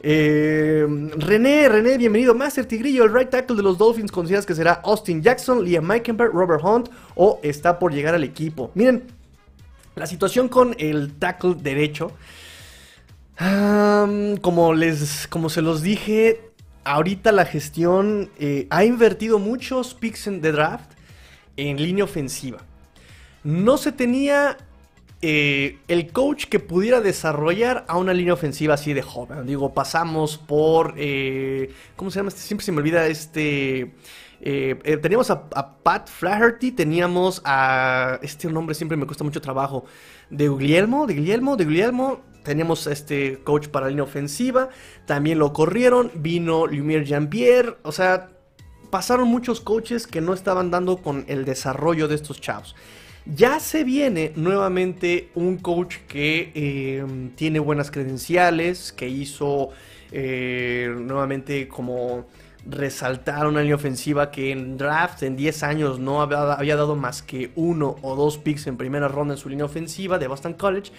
[0.01, 2.35] Eh, René, René, bienvenido.
[2.37, 6.33] Master Tigrillo, el right tackle de los Dolphins, ¿consideras que será Austin Jackson, Liam Meikenberg,
[6.33, 8.71] Robert Hunt o está por llegar al equipo?
[8.75, 9.05] Miren,
[9.95, 12.13] la situación con el tackle derecho,
[13.37, 16.53] como, les, como se los dije,
[16.85, 20.93] ahorita la gestión eh, ha invertido muchos picks de draft
[21.57, 22.59] en línea ofensiva.
[23.45, 24.57] No se tenía
[25.21, 29.47] eh, el coach que pudiera desarrollar a una línea ofensiva así de joven.
[29.47, 30.95] Digo, pasamos por.
[30.97, 32.29] Eh, ¿Cómo se llama?
[32.29, 32.41] Este?
[32.43, 33.95] Siempre se me olvida este.
[34.41, 35.49] Teníamos a,
[35.83, 38.19] Pat Flaherty, teníamos a.
[38.23, 39.85] Este nombre siempre me cuesta mucho trabajo.
[40.31, 42.32] De Guglielmo, de Guglielmo, de Guglielmo.
[42.43, 44.69] Teníamos a este coach para línea ofensiva.
[45.07, 46.11] También lo corrieron.
[46.15, 47.77] Vino Lumiere Jean-Pierre.
[47.83, 48.31] O sea,
[48.91, 52.75] pasaron muchos coaches que no estaban dando con el desarrollo de estos chavos.
[53.25, 57.05] Ya se viene nuevamente un coach que eh,
[57.37, 59.71] tiene buenas credenciales, que hizo
[60.11, 62.27] eh, nuevamente como
[62.67, 67.51] resaltar una línea ofensiva que en draft en 10 años no había, dado más que
[67.57, 70.93] uno o dos picks en primera ronda en su línea ofensiva de Boston College.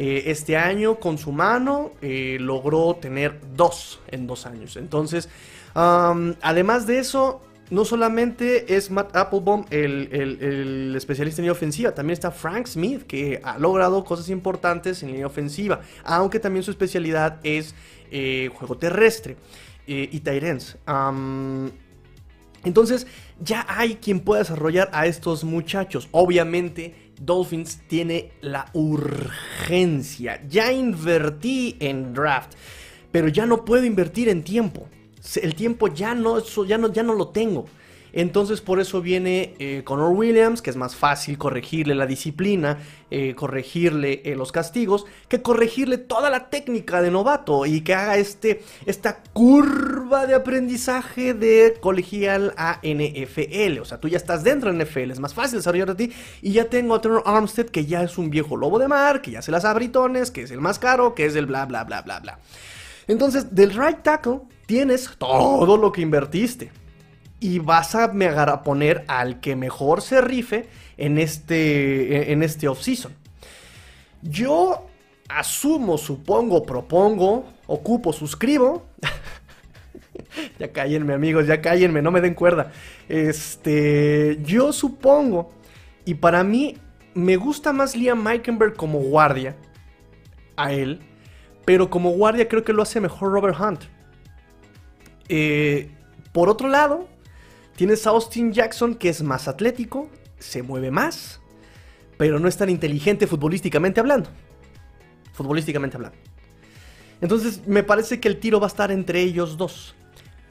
[0.00, 4.76] Eh, este año con su mano logró tener dos en dos años.
[4.76, 5.28] Entonces,
[5.74, 12.30] además de eso, no solamente es Matt Applebaum el, especialista en línea ofensiva, también está
[12.30, 17.74] Frank Smith, que ha logrado cosas importantes en línea ofensiva, aunque también su especialidad es
[18.10, 19.36] eh, juego terrestre
[19.86, 20.76] eh, y Tyrens.
[22.64, 23.06] entonces,
[23.40, 26.08] ya hay quien pueda desarrollar a estos muchachos.
[26.10, 30.42] Obviamente, Dolphins tiene la urgencia.
[30.48, 32.54] Ya invertí en draft,
[33.12, 34.88] pero ya no puedo invertir en tiempo
[35.42, 37.66] el tiempo ya no, ya no, ya no lo tengo.
[38.12, 42.78] Entonces por eso viene eh, Connor Williams, que es más fácil corregirle la disciplina,
[43.10, 48.16] eh, corregirle eh, los castigos, que corregirle toda la técnica de novato y que haga
[48.16, 53.80] este, esta curva de aprendizaje de colegial a NFL.
[53.80, 56.12] O sea, tú ya estás dentro de NFL, es más fácil desarrollar a ti.
[56.42, 59.32] Y ya tengo a Turner Armstead, que ya es un viejo lobo de mar, que
[59.32, 62.02] ya se las abritones, que es el más caro, que es el bla bla bla
[62.02, 62.38] bla bla.
[63.08, 66.70] Entonces, del right tackle tienes todo lo que invertiste.
[67.40, 73.12] Y vas a, a poner al que mejor se rife en este, en este off-season.
[74.22, 74.86] Yo
[75.28, 78.86] asumo, supongo, propongo, ocupo, suscribo.
[80.58, 82.72] ya cállenme, amigos, ya cállenme, no me den cuerda.
[83.08, 85.52] Este, yo supongo,
[86.04, 86.76] y para mí
[87.14, 89.56] me gusta más Liam Meikenberg como guardia
[90.56, 91.00] a él,
[91.64, 93.84] pero como guardia creo que lo hace mejor Robert Hunt.
[95.28, 95.90] Eh,
[96.32, 97.08] por otro lado,
[97.80, 101.40] tienes a Austin Jackson que es más atlético, se mueve más,
[102.18, 104.28] pero no es tan inteligente futbolísticamente hablando.
[105.32, 106.18] Futbolísticamente hablando.
[107.22, 109.94] Entonces me parece que el tiro va a estar entre ellos dos.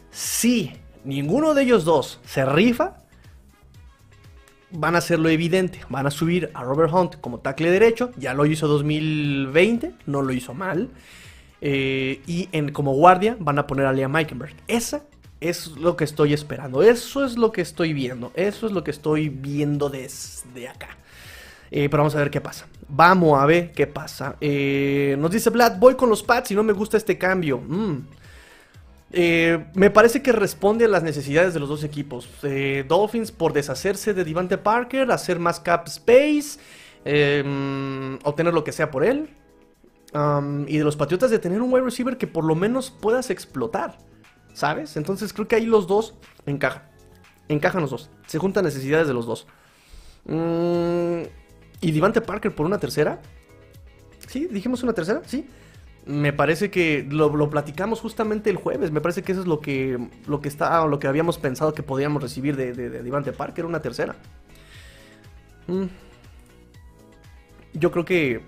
[0.09, 2.97] Si ninguno de ellos dos se rifa,
[4.71, 5.81] van a hacerlo evidente.
[5.87, 8.09] Van a subir a Robert Hunt como tackle derecho.
[8.17, 10.89] Ya lo hizo 2020, no lo hizo mal.
[11.61, 14.55] Eh, y en, como guardia van a poner a Liam Meikenberg.
[14.67, 15.03] Esa
[15.41, 16.83] es lo que estoy esperando.
[16.83, 18.31] Eso es lo que estoy viendo.
[18.35, 20.97] Eso es lo que estoy viendo desde acá.
[21.71, 22.67] Eh, pero vamos a ver qué pasa.
[22.87, 24.35] Vamos a ver qué pasa.
[24.41, 27.59] Eh, nos dice Vlad, voy con los Pats y no me gusta este cambio.
[27.59, 27.97] Mm.
[29.73, 32.29] me parece que responde a las necesidades de los dos equipos.
[32.87, 36.59] Dolphins por deshacerse de Devante Parker, hacer más cap space,
[37.05, 39.29] mm, obtener lo que sea por él
[40.67, 43.97] y de los Patriotas de tener un wide receiver que por lo menos puedas explotar.
[44.59, 44.97] ¿Sabes?
[44.97, 46.83] Entonces creo que ahí los dos encajan.
[47.47, 48.09] Encajan los dos.
[48.27, 49.47] Se juntan necesidades de los dos.
[50.25, 51.21] Mm,
[51.79, 53.21] ¿Y Divante Parker por una tercera?
[54.27, 54.47] ¿Sí?
[54.51, 55.21] ¿Dijimos una tercera?
[55.25, 55.47] Sí.
[56.05, 58.91] Me parece que lo, platicamos justamente el jueves.
[58.91, 61.81] Me parece que eso es lo que, lo que está, lo que habíamos pensado que
[61.81, 64.17] podíamos recibir de, Divante Parker, una tercera.
[65.67, 65.85] Mm.
[67.75, 68.41] Yo creo que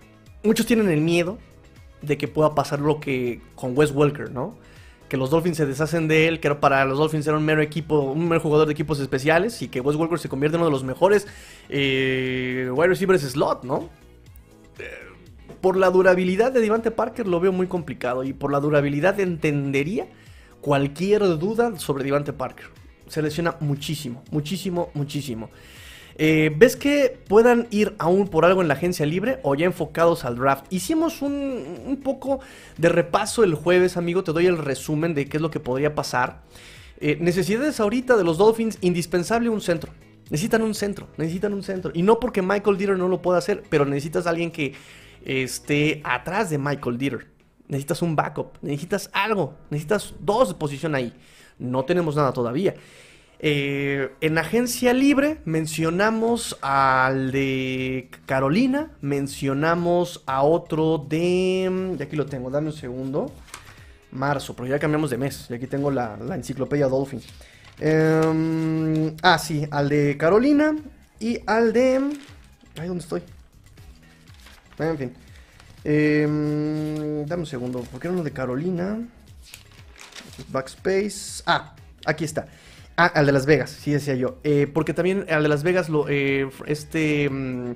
[0.43, 1.37] muchos tienen el miedo
[2.01, 4.57] de que pueda pasar lo que con Wes Welker, ¿no?
[5.11, 7.99] Que los Dolphins se deshacen de él, que para los Dolphins era un mero equipo,
[7.99, 10.71] un mero jugador de equipos especiales y que Wes Welker se convierte en uno de
[10.71, 11.27] los mejores
[11.67, 13.89] eh, wide receivers slot, ¿no?
[14.79, 14.85] Eh,
[15.59, 20.07] por la durabilidad de Devante Parker lo veo muy complicado y por la durabilidad entendería
[20.61, 22.67] cualquier duda sobre Devante Parker.
[23.07, 25.49] Se lesiona muchísimo, muchísimo, muchísimo.
[26.17, 30.25] Eh, ¿Ves que puedan ir aún por algo en la agencia libre o ya enfocados
[30.25, 30.65] al draft?
[30.69, 32.39] Hicimos un, poco
[32.77, 34.23] de repaso el jueves, amigo.
[34.23, 36.41] Te doy el resumen de qué es lo que podría pasar.
[36.99, 39.91] Eh, necesidades ahorita de los Dolphins, indispensable un centro.
[40.29, 41.91] Necesitan un centro, necesitan un centro.
[41.93, 44.73] Y no porque Michael Dieter no lo pueda hacer, pero necesitas alguien que
[45.25, 47.27] esté atrás de Michael Dieter.
[47.67, 51.13] Necesitas un backup, necesitas algo, necesitas dos de posición ahí.
[51.57, 52.75] No tenemos nada todavía.
[53.43, 61.95] Eh, en agencia libre mencionamos al de Carolina, mencionamos a otro de...
[61.97, 63.31] Y aquí lo tengo, dame un segundo.
[64.11, 65.47] Marzo, pero ya cambiamos de mes.
[65.49, 67.19] Y aquí tengo la, enciclopedia Dolphin.
[67.79, 70.75] Em, ah, sí, al de Carolina
[71.19, 71.95] y al de...
[72.77, 73.23] Ay, ¿dónde estoy?
[74.77, 75.13] En fin.
[75.83, 78.99] Em, dame un segundo, porque era uno de Carolina.
[80.49, 81.41] Backspace.
[81.47, 81.75] Ah,
[82.05, 82.47] aquí está.
[82.97, 84.37] Ah, al de Las Vegas, sí decía yo.
[84.43, 86.07] Eh, porque también al de Las Vegas lo.
[86.09, 87.29] Eh, este.
[87.29, 87.71] Mm,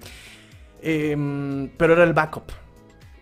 [0.81, 2.51] em, pero era el backup.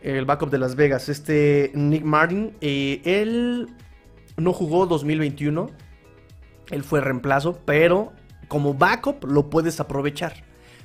[0.01, 1.09] El backup de Las Vegas.
[1.09, 2.55] Este Nick Martin.
[2.61, 3.69] Eh, él
[4.37, 5.69] no jugó 2021.
[6.71, 7.59] Él fue reemplazo.
[7.65, 8.11] Pero
[8.47, 10.43] como backup lo puedes aprovechar.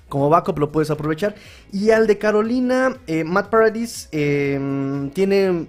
[0.09, 1.35] Como backup lo puedes aprovechar.
[1.73, 5.67] Y al de Carolina, Matt Paradis em, tiene.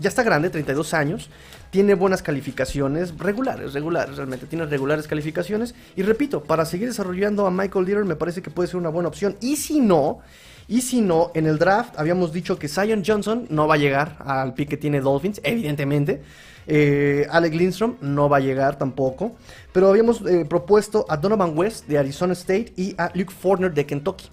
[0.00, 1.30] Ya está grande, 32 años
[1.70, 5.74] tiene buenas calificaciones, regulares, regulares, realmente, tiene regulares calificaciones.
[5.94, 9.08] Y repito, para seguir desarrollando a Michael Dieter me parece que puede ser una buena
[9.08, 9.36] opción.
[9.40, 10.20] Y si no,
[10.68, 14.16] y si no, en el draft habíamos dicho que Zion Johnson no va a llegar
[14.20, 16.22] al pick que tiene Dolphins, evidentemente.
[16.66, 19.36] Eh, Alec Lindstrom no va a llegar tampoco.
[19.72, 23.86] Pero habíamos eh, propuesto a Donovan West de Arizona State y a Luke Fortner de
[23.86, 24.28] Kentucky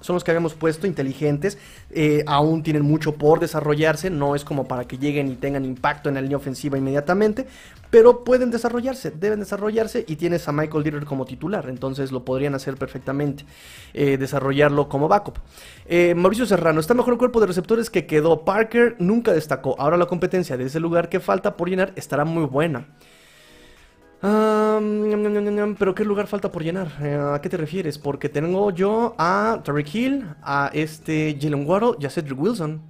[0.00, 1.58] son los que habíamos puesto, inteligentes,
[1.90, 6.08] eh, aún tienen mucho por desarrollarse, no es como para que lleguen y tengan impacto
[6.08, 7.46] en la línea ofensiva inmediatamente,
[7.90, 12.54] pero pueden desarrollarse, deben desarrollarse y tienes a Michael Dieter como titular, entonces lo podrían
[12.54, 13.44] hacer perfectamente,
[13.94, 15.38] eh, desarrollarlo como backup.
[15.86, 19.96] Eh, Mauricio Serrano, está mejor el cuerpo de receptores que quedó, Parker nunca destacó, ahora
[19.96, 22.86] la competencia de ese lugar que falta por llenar estará muy buena
[24.20, 26.92] pero ¿qué lugar falta por llenar?
[27.00, 27.98] Eh, ¿A qué te refieres?
[27.98, 32.82] Porque tengo yo a Tariq Hill, a este Jalen Waddle y a Cedric Wilson.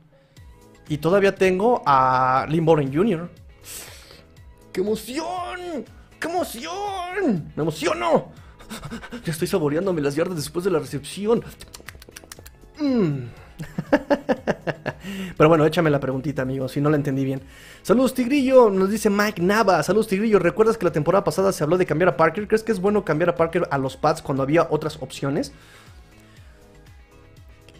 [0.89, 3.31] Y todavía tengo a Lynn Boren Jr.
[4.73, 5.85] ¡Qué emoción!
[6.19, 7.53] ¡Qué emoción!
[7.55, 8.33] ¡Me emociono!
[9.25, 11.43] Ya estoy saboreándome las yardas después de la recepción.
[12.79, 13.25] Mmm.
[15.37, 17.43] Pero bueno, échame la preguntita, amigo, si no la entendí bien.
[17.83, 19.83] Saludos, Tigrillo, nos dice Mike Nava.
[19.83, 20.39] Saludos, Tigrillo.
[20.39, 22.47] ¿Recuerdas que la temporada pasada se habló de cambiar a Parker?
[22.49, 25.53] ¿Crees que es bueno cambiar a Parker a los pads cuando había otras opciones?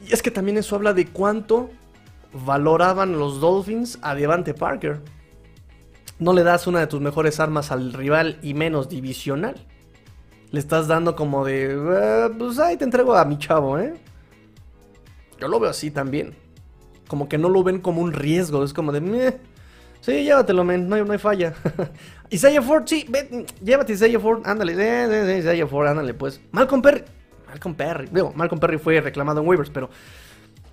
[0.07, 1.71] Y es que también eso habla de cuánto
[2.33, 5.01] valoraban los Dolphins a Devante Parker.
[6.19, 9.67] No le das una de tus mejores armas al rival y menos divisional.
[10.51, 13.95] Le estás dando como de, eh, pues ahí te entrego a mi chavo, ¿eh?
[15.41, 16.35] Yo lo veo así también.
[17.11, 18.63] Como que no lo ven como un riesgo.
[18.63, 19.41] Es como de,
[20.01, 20.89] sí, llévatelo, men.
[20.89, 21.55] No hay, no hay falla.
[22.31, 24.43] Isaiah Ford, sí, ve, llévate Isaiah Ford.
[24.45, 26.41] Ándale, eh, eh, eh, Isaiah Ford, ándale, pues.
[26.53, 27.03] Malcolm Perry.
[27.49, 28.09] Malcolm Perry.
[28.13, 29.91] Digo, Malcolm Perry fue reclamado en waivers, pero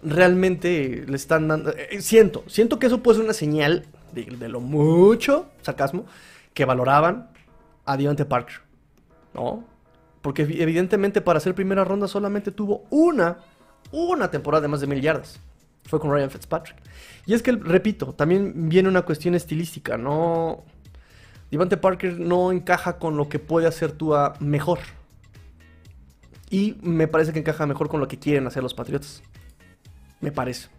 [0.03, 1.71] realmente le están dando.
[1.71, 6.05] Eh, siento, siento que eso puede ser una señal de, de, lo mucho, sarcasmo,
[6.53, 7.31] que valoraban
[7.83, 8.57] a Deontay Parker.
[9.33, 9.63] ¿No?
[10.21, 13.39] Porque evidentemente para ser primera ronda solamente tuvo una
[13.91, 15.39] una temporada de más de mil yardas.
[15.87, 16.77] Fue con Ryan Fitzpatrick.
[17.25, 20.63] Y es que, repito, también viene una cuestión estilística, ¿no?
[21.49, 24.79] Devante Parker no encaja con lo que puede hacer Tua mejor.
[26.49, 29.23] Y me parece que encaja mejor con lo que quieren hacer los Patriotas.
[30.21, 30.69] Me parece.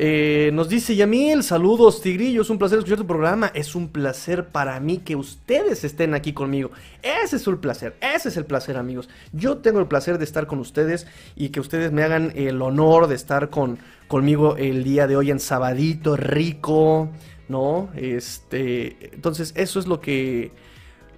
[0.00, 4.46] Eh, nos dice Yamil, saludos Tigrillo, es un placer escuchar tu programa, es un placer
[4.46, 6.70] para mí que ustedes estén aquí conmigo.
[7.02, 9.08] Ese es el placer, ese es el placer amigos.
[9.32, 13.08] Yo tengo el placer de estar con ustedes y que ustedes me hagan el honor
[13.08, 17.08] de estar con, conmigo el día de hoy en sabadito rico,
[17.48, 17.88] ¿no?
[17.96, 20.52] Este, entonces eso es lo que,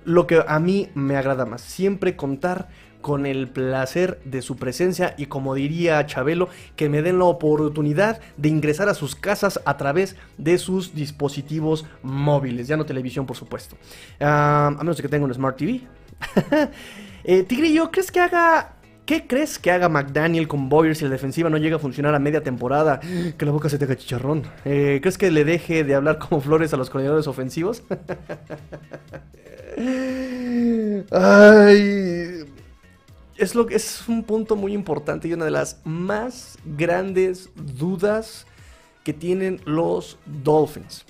[0.07, 1.61] lo que a mí me agrada más.
[1.61, 2.71] Siempre contar
[3.01, 8.21] con el placer de su presencia y como diría Chabelo, que me den la oportunidad
[8.37, 13.37] de ingresar a sus casas a través de sus dispositivos móviles, ya no televisión por
[13.37, 13.77] supuesto.
[14.21, 15.83] Ah, a menos de que tenga un Smart TV.
[17.25, 18.77] eh, Tigrillo, ¿crees que haga...
[19.07, 22.21] ¿Qué crees que haga McDaniel con Boyer si la defensiva no llega a funcionar a
[22.21, 23.01] media temporada?
[23.37, 24.45] Que la boca se te haga chicharrón.
[24.65, 27.83] Eh, ¿Crees que le deje de hablar como flores a los coordinadores ofensivos?
[31.11, 32.45] Ay,
[33.41, 38.47] es, lo, es un punto muy importante y una de las más grandes dudas
[39.03, 41.05] que tienen los Dolphins.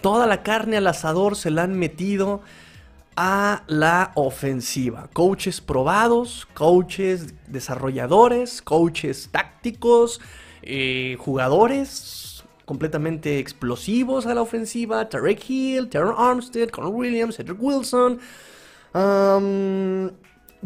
[0.00, 2.42] Toda la carne al asador se la han metido
[3.16, 5.08] a la ofensiva.
[5.12, 10.20] Coaches probados, coaches desarrolladores, coaches tácticos,
[10.62, 15.08] eh, jugadores completamente explosivos a la ofensiva.
[15.08, 18.20] Tarek Hill, Terrell Armstead, Conor Williams, Cedric Wilson.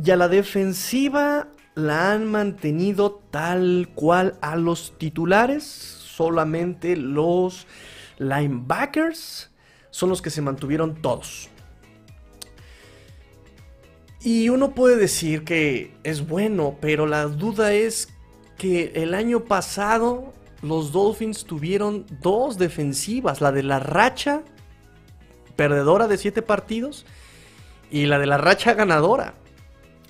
[0.02, 5.64] Y a la defensiva la han mantenido tal cual a los titulares.
[5.64, 7.66] Solamente los
[8.18, 9.50] linebackers
[9.90, 11.48] son los que se mantuvieron todos.
[14.22, 18.08] Y uno puede decir que es bueno, pero la duda es
[18.58, 24.42] que el año pasado los Dolphins tuvieron dos defensivas, la de la racha
[25.56, 27.06] perdedora de siete partidos
[27.90, 29.34] y la de la racha ganadora.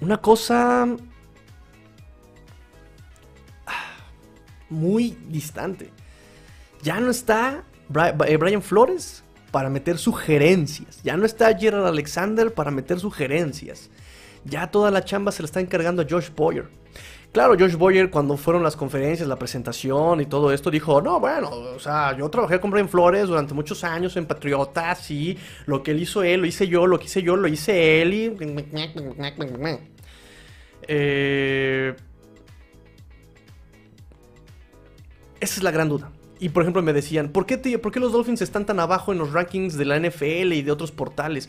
[0.01, 0.87] Una cosa
[4.69, 5.91] muy distante.
[6.83, 7.65] Ya no está
[8.27, 11.03] eh, Brian Flores para meter sugerencias.
[11.03, 13.91] Ya no está Gerald Alexander para meter sugerencias
[14.45, 16.69] ya toda la chamba se la está encargando a Josh Boyer.
[17.33, 21.49] Claro, Josh Boyer cuando fueron las conferencias, la presentación y todo esto, dijo, no, bueno,
[21.51, 25.93] o sea, yo trabajé con Brian Flores durante muchos años en Patriotas y lo que
[25.93, 28.37] él hizo él, lo hice yo, lo que hice yo, lo hice él y...
[30.93, 31.95] Eh...
[35.39, 36.11] Esa es la gran duda.
[36.41, 39.19] Y por ejemplo me decían, ¿por qué, ¿por qué los Dolphins están tan abajo en
[39.19, 41.49] los rankings de la NFL y de otros portales?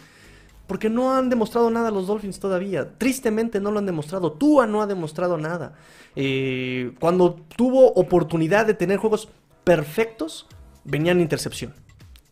[0.71, 2.97] Porque no han demostrado nada los Dolphins todavía.
[2.97, 4.31] Tristemente no lo han demostrado.
[4.31, 5.73] Tua no ha demostrado nada.
[6.15, 9.27] Eh, cuando tuvo oportunidad de tener juegos
[9.65, 10.47] perfectos,
[10.85, 11.73] venían intercepción.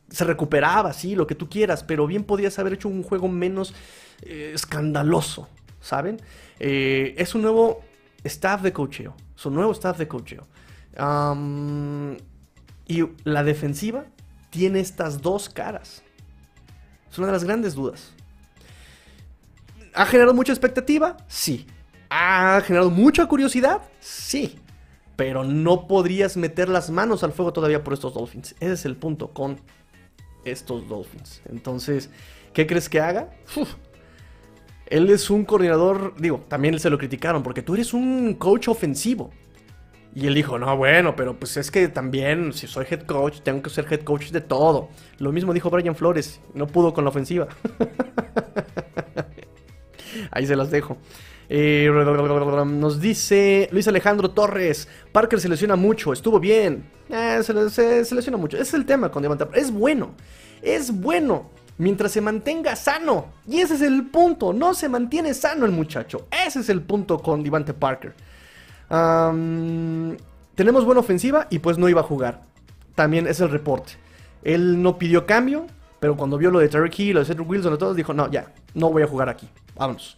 [0.10, 3.76] Se recuperaba, sí, lo que tú quieras, pero bien podías haber hecho un juego menos
[4.22, 5.50] eh, escandaloso,
[5.82, 6.22] ¿saben?
[6.62, 7.82] Eh, es un nuevo
[8.24, 9.16] staff de cocheo.
[9.36, 10.48] Su nuevo staff de cocheo.
[12.88, 14.06] y la defensiva
[14.50, 16.04] tiene estas dos caras.
[17.12, 18.14] Es una de las grandes dudas.
[20.00, 21.18] ¿Ha generado mucha expectativa?
[21.28, 21.68] Sí.
[22.10, 23.82] ¿Ha generado mucha curiosidad?
[24.00, 24.58] Sí.
[25.18, 28.56] Pero no podrías meter las manos al fuego todavía por estos Dolphins.
[28.62, 29.60] Ese es el punto con
[30.46, 31.42] estos Dolphins.
[31.50, 32.10] Entonces,
[32.54, 33.30] ¿qué crees que haga?
[34.86, 39.32] Él es un coordinador, digo, también se lo criticaron porque tú eres un coach ofensivo.
[40.16, 43.62] Y él dijo, no, bueno, pero pues es que también, si soy head coach, tengo
[43.64, 44.88] que ser head coach de todo.
[45.18, 47.50] Lo mismo dijo Brian Flores, no pudo con la ofensiva.
[50.32, 50.98] Ahí se las dejo.
[51.52, 51.90] Eh,
[52.68, 56.90] nos dice Luis Alejandro Torres, Parker se lesiona mucho, estuvo bien.
[57.10, 58.58] Eh, se, lesiona mucho.
[58.58, 60.12] Ese es el tema con Devante Es bueno,
[60.62, 61.50] es bueno.
[61.80, 63.28] Mientras se mantenga sano.
[63.48, 64.52] Y ese es el punto.
[64.52, 66.28] No se mantiene sano el muchacho.
[66.46, 68.14] Ese es el punto con Devante Parker.
[70.56, 72.44] tenemos buena ofensiva y pues no iba a jugar.
[72.96, 73.94] También es el reporte.
[74.44, 75.68] Él no pidió cambio,
[76.00, 78.52] pero cuando vio lo de Terry Key, lo de Cedric Wilson, todos dijo, no, ya,
[78.74, 79.48] no voy a jugar aquí.
[79.80, 80.18] Vámonos.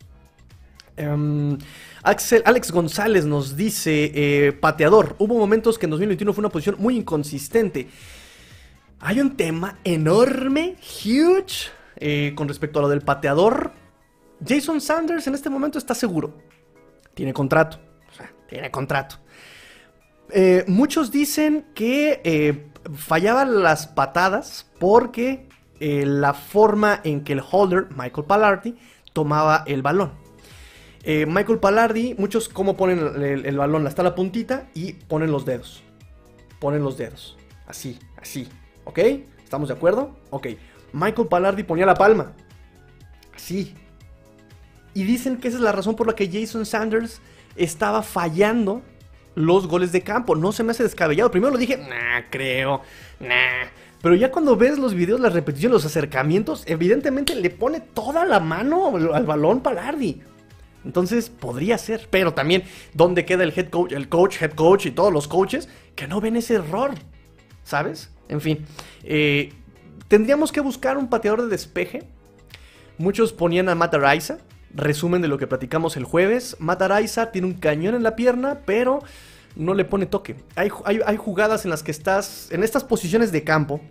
[0.98, 1.58] Em,
[2.02, 6.78] Axel, Alex González nos dice, eh, pateador, hubo momentos que en 2021 fue una posición
[6.80, 7.88] muy inconsistente.
[9.00, 13.72] Hay un tema enorme, huge, eh, con respecto a lo del pateador.
[14.44, 16.34] Jason Sanders en este momento está seguro.
[17.14, 17.80] Tiene contrato.
[18.12, 19.18] O sea, tiene contrato.
[20.32, 25.48] Eh, muchos dicen que fallaban las patadas porque
[25.80, 28.76] la forma en que el holder, Michael Pallardi,
[29.14, 30.12] tomaba el balón.
[31.04, 35.84] Eh, Michael Pallardi, muchos como ponen el, balón hasta la puntita y ponen los dedos.
[36.60, 37.38] Ponen los dedos.
[37.66, 38.48] Así, así.
[38.86, 39.00] ¿Ok?
[39.44, 40.16] ¿Estamos de acuerdo?
[40.30, 40.48] Ok.
[40.94, 42.34] Michael Pallardi ponía la palma.
[43.36, 43.74] Así.
[44.94, 47.22] Y dicen que esa es la razón por la que Jason Sanders
[47.56, 48.84] estaba fallando
[49.36, 50.36] los goles de campo.
[50.36, 51.32] No se me hace descabellado.
[51.32, 52.82] Primero lo dije, nah, creo,
[53.20, 53.70] nah.
[54.02, 58.40] Pero ya cuando ves los videos, las repeticiones, los acercamientos, evidentemente le pone toda la
[58.40, 60.22] mano al balón Palardi.
[60.84, 64.92] Entonces podría ser, pero también, ¿dónde queda el head coach, el coach, head coach y
[64.92, 66.96] todos los coaches que no ven ese error?
[67.64, 68.10] ¿sabes?
[68.30, 68.66] En fin,
[69.04, 69.54] eh,
[70.08, 72.04] tendríamos que buscar un pateador de despeje.
[72.98, 74.40] Muchos ponían a Matt Araiza,
[74.74, 76.56] resumen de lo que platicamos el jueves.
[76.60, 79.04] Matt Araiza tiene un cañón en la pierna, pero
[79.56, 80.36] no le pone toque.
[80.56, 83.82] Hay, hay, jugadas en las que estás, en estas posiciones de campo,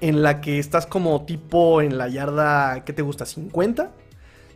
[0.00, 3.26] en la que estás como tipo en la yarda, ¿qué te gusta?
[3.26, 3.90] 50,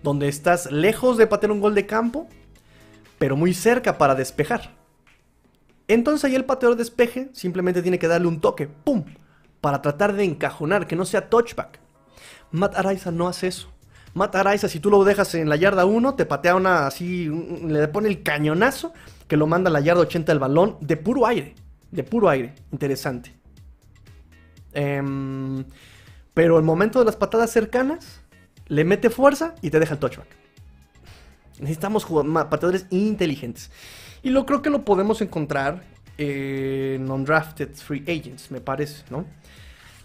[0.03, 2.29] donde estás lejos de patear un gol de campo,
[3.19, 4.75] pero muy cerca para despejar.
[5.89, 9.05] Entonces ahí el pateador de despeje simplemente tiene que darle un toque, ¡pum!
[9.61, 11.81] Para tratar de encajonar, que no sea touchback.
[12.51, 13.73] Matt Araiza no hace eso.
[14.15, 17.29] Matt Araiza, si tú lo dejas en la yarda 1, te patea una así,
[17.65, 18.93] le pone el cañonazo
[19.29, 21.55] que lo manda a la yarda 80 del balón de puro aire.
[21.91, 22.55] De puro aire.
[22.73, 23.33] Interesante.
[24.73, 25.65] Em,
[26.35, 28.21] pero el momento de las patadas cercanas,
[28.69, 30.29] le mete fuerza y te deja el touchback.
[31.61, 32.07] Necesitamos
[32.51, 33.71] pateadores inteligentes.
[34.23, 35.83] Y lo creo que lo podemos encontrar
[36.19, 39.25] en undrafted free agents, me parece, ¿no?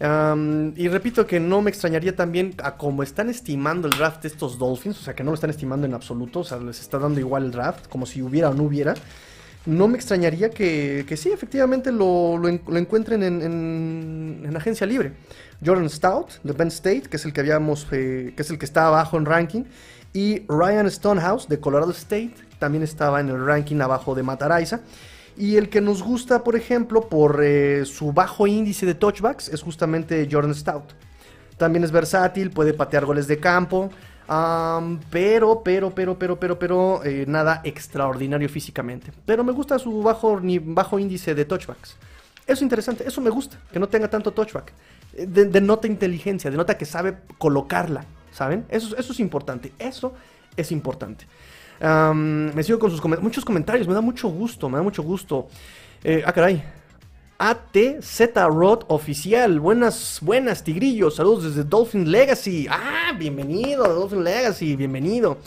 [0.04, 4.99] Y repito que no me extrañaría también a cómo están estimando el draft estos Dolphins,
[4.99, 7.45] o sea que no lo están estimando en absoluto, o sea, les está dando igual
[7.45, 8.95] el draft, como si hubiera o no hubiera.
[9.68, 13.43] No me extrañaría que, que sí, efectivamente lo, lo, encuentren en,
[14.43, 15.14] en, agencia libre.
[15.64, 18.66] Jordan Stout, de Penn State, que es el que habíamos, eh, que es el que
[18.66, 19.66] está abajo en ranking,
[20.14, 24.82] y Ryan Stonehouse, de Colorado State, también estaba en el ranking abajo de Mataraiza.
[25.38, 29.61] Y el que nos gusta, por ejemplo, por eh, su bajo índice de touchbacks, es
[29.61, 30.93] justamente Jordan Stout.
[31.57, 33.89] También es versátil, puede patear goles de campo,
[35.09, 39.11] pero, pero, pero, pero, pero, pero, eh, nada extraordinario físicamente.
[39.25, 41.97] Pero me gusta su bajo, bajo índice de touchbacks.
[42.45, 44.73] Eso es interesante, eso me gusta, que no tenga tanto touchback.
[45.13, 48.65] Eh, denota inteligencia, denota que sabe colocarla, ¿saben?
[48.69, 50.13] Eso, eso es importante, eso
[50.57, 51.25] es importante
[51.82, 55.47] me sigo con sus muchos comentarios, me da mucho gusto, me da mucho gusto.
[56.03, 56.63] Eh, ah, caray.
[57.39, 59.59] ATZ Rod Oficial.
[59.59, 61.15] Buenas, buenas, Tigrillos.
[61.15, 62.67] Saludos desde Dolphin Legacy.
[62.69, 65.39] Ah, bienvenido, Dolphin Legacy, bienvenido.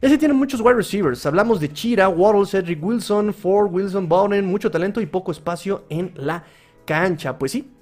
[0.00, 1.26] Ya se tienen muchos wide receivers.
[1.26, 4.46] Hablamos de Chira, Waddle, Cedric Wilson, Ford, Wilson, Bowden.
[4.46, 6.44] Mucho talento y poco espacio en la
[6.84, 7.36] cancha.
[7.36, 7.72] Pues sí.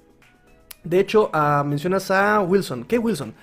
[0.83, 2.85] De hecho, ah, mencionas a Wilson.
[2.85, 3.35] ¿Qué Wilson?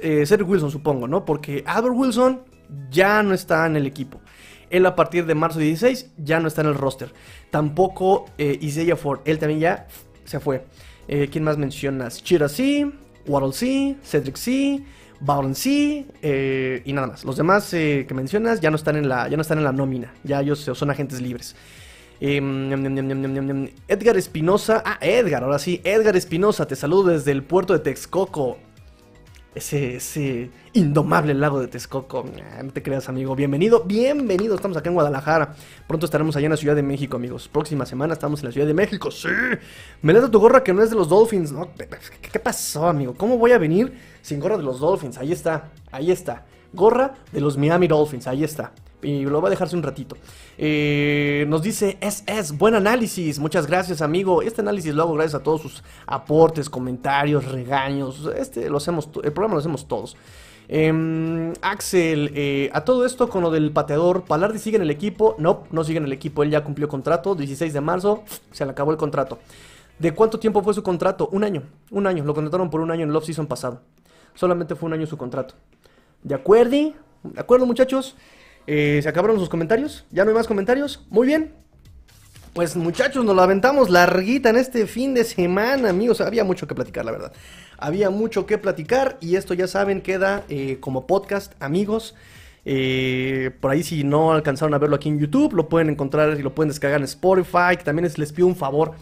[0.00, 1.24] Eh, Cedric Wilson, supongo, ¿no?
[1.24, 2.55] Porque Albert Wilson
[2.90, 4.20] ya no está en el equipo.
[4.70, 7.12] Él a partir de marzo 16 ya no está en el roster.
[7.50, 9.86] Tampoco eh, Isaiah Ford, él también ya
[10.24, 10.64] se fue.
[11.08, 12.22] Eh, ¿Quién más mencionas?
[12.22, 12.90] Chira C,
[13.26, 14.82] Waddle C, Cedric C,
[15.20, 17.24] Bowden C eh, y nada más.
[17.24, 20.12] Los demás que mencionas ya no están en la, ya no están en la nómina.
[20.24, 21.54] Ya ellos son agentes libres.
[22.20, 22.72] Em,
[23.88, 24.82] Edgar Espinosa.
[24.84, 25.80] Ah, Edgar, ahora sí.
[25.84, 28.58] Edgar Espinosa, te saludo desde el puerto de Texcoco
[29.56, 32.26] ese, indomable lago de Texcoco.
[32.62, 33.34] No te creas, amigo.
[33.34, 34.54] Bienvenido, bienvenido.
[34.54, 35.54] Estamos acá en Guadalajara.
[35.86, 37.48] Pronto estaremos allá en la Ciudad de México, amigos.
[37.48, 39.10] Próxima semana estamos en la Ciudad de México.
[39.10, 39.28] Sí.
[40.02, 41.52] Me da tu gorra que no es de los Dolphins.
[41.52, 41.70] No,
[42.20, 43.14] ¿Qué pasó, amigo?
[43.14, 45.16] ¿Cómo voy a venir sin gorra de los Dolphins?
[45.16, 46.44] Ahí está, ahí está.
[46.74, 48.72] Gorra de los Miami Dolphins, ahí está.
[49.02, 50.16] Y lo voy a dejarse un ratito.
[50.56, 53.38] Eh, nos dice SS, buen análisis.
[53.38, 54.42] Muchas gracias, amigo.
[54.42, 58.30] Este análisis lo hago gracias a todos sus aportes, comentarios, regaños.
[58.36, 60.16] Este lo hacemos, el programa lo hacemos todos.
[60.68, 65.36] Em, Axel, eh, a todo esto con lo del pateador, ¿Palardi sigue en el equipo?
[65.38, 66.42] No, no sigue en el equipo.
[66.42, 67.34] Él ya cumplió contrato.
[67.34, 69.38] 16 de marzo, se le acabó el contrato.
[69.98, 71.28] ¿De cuánto tiempo fue su contrato?
[71.32, 71.62] Un año.
[71.90, 72.24] Un año.
[72.24, 73.80] Lo contrataron por un año en el off-season pasado.
[74.34, 75.54] Solamente fue un año su contrato.
[76.22, 76.70] ¿De acuerdo?
[77.22, 78.16] ¿De acuerdo, muchachos?
[78.66, 80.04] Eh, ¿Se acabaron sus comentarios?
[80.10, 81.06] ¿Ya no hay más comentarios?
[81.10, 81.52] Muy bien.
[82.52, 86.20] Pues muchachos, nos lo aventamos larguita en este fin de semana, amigos.
[86.20, 87.32] Había mucho que platicar, la verdad.
[87.78, 92.14] Había mucho que platicar y esto ya saben queda eh, como podcast, amigos.
[92.64, 96.42] Eh, por ahí si no alcanzaron a verlo aquí en YouTube, lo pueden encontrar y
[96.42, 97.76] lo pueden descargar en Spotify.
[97.84, 98.94] también les pido un favor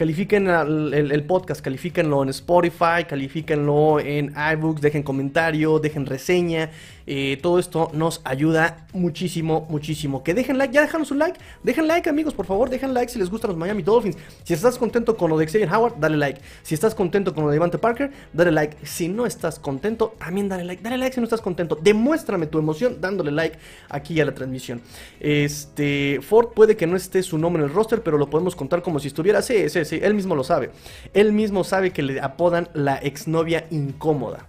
[0.00, 6.70] Califiquen el, podcast, califíquenlo en Spotify, califíquenlo en iBooks, dejen comentario, dejen reseña.
[7.12, 10.22] Eh, todo esto nos ayuda muchísimo, muchísimo.
[10.22, 11.40] Que dejen like, ya déjanos un like.
[11.64, 14.16] Dejen like, amigos, por favor, dejen like si les gustan los Miami Dolphins.
[14.44, 16.40] Si estás contento con lo de Xavier Howard, dale like.
[16.62, 18.76] Si estás contento con lo de Devante Parker, dale like.
[18.86, 20.84] Si no estás contento, también dale like.
[20.84, 21.74] Dale like si no estás contento.
[21.74, 23.58] Demuéstrame tu emoción dándole like
[23.88, 24.80] aquí a la transmisión.
[25.18, 28.82] Este, Ford puede que no esté su nombre en el roster, pero lo podemos contar
[28.82, 29.42] como si estuviera.
[29.42, 30.70] Sí, sí, sí, él mismo lo sabe.
[31.12, 34.46] Él mismo sabe que le apodan la exnovia incómoda.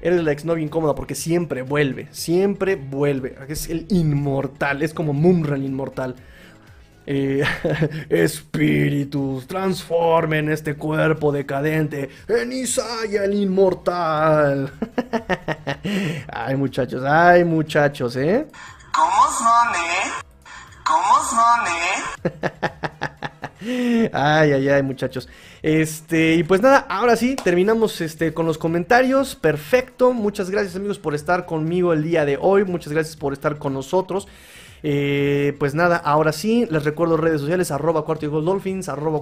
[0.00, 3.36] Eres la exnovia incómoda porque siempre vuelve, siempre vuelve.
[3.48, 6.14] Es el inmortal, es como Mumra inmortal.
[7.10, 7.42] Eh,
[8.10, 14.70] espíritus, transformen este cuerpo decadente en Isaiah el inmortal.
[16.32, 18.46] ay muchachos, ay muchachos, ¿eh?
[18.92, 20.10] ¿Cómo son, eh?
[20.84, 22.80] ¿Cómo son, eh?
[24.12, 25.28] Ay, ay, ay, muchachos.
[25.62, 29.34] Este, y pues nada, ahora sí, terminamos este, con los comentarios.
[29.34, 30.12] Perfecto.
[30.12, 32.64] Muchas gracias, amigos, por estar conmigo el día de hoy.
[32.64, 34.28] Muchas gracias por estar con nosotros.
[34.82, 39.20] Eh, pues nada, ahora sí, les recuerdo redes sociales, arroba arroba Dolphins, arroba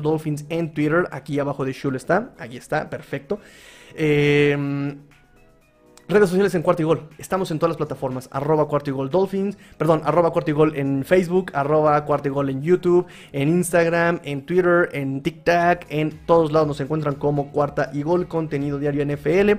[0.00, 3.40] Dolphins en Twitter, aquí abajo de Shul está, aquí está, perfecto.
[3.96, 4.94] Eh,
[6.12, 7.08] Redes sociales en Cuartigol.
[7.16, 8.28] Estamos en todas las plataformas.
[8.32, 9.56] Arroba Cuartigol Dolphins.
[9.78, 11.52] Perdón, arroba Cuartigol en Facebook.
[11.54, 13.06] Arroba Cuartigol en YouTube.
[13.32, 14.20] En Instagram.
[14.22, 14.88] En Twitter.
[14.92, 15.86] En TikTok.
[15.88, 18.28] En todos lados nos encuentran como Cuarta y Gol.
[18.28, 19.58] Contenido diario NFL.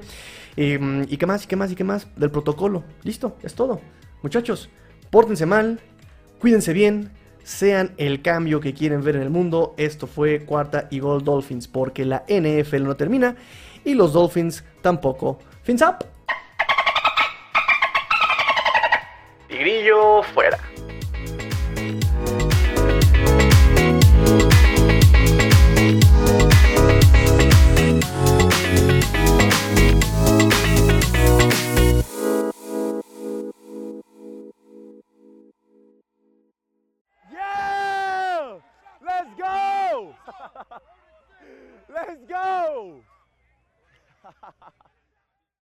[0.56, 2.08] Em, y qué más, y qué más, y qué más.
[2.16, 2.84] Del protocolo.
[3.04, 3.82] Listo, es todo.
[4.22, 4.70] Muchachos,
[5.10, 5.80] pórtense mal.
[6.40, 7.12] Cuídense bien.
[7.44, 9.74] Sean el cambio que quieren ver en el mundo.
[9.78, 11.68] Esto fue Cuarta y Gol Dolphins.
[11.68, 13.36] Porque la NFL no termina.
[13.84, 15.40] Y los Dolphins tampoco.
[15.64, 16.13] Fins up.
[19.58, 20.60] Grillo fuera.
[39.06, 40.16] Let's go!
[41.90, 43.02] Let's go!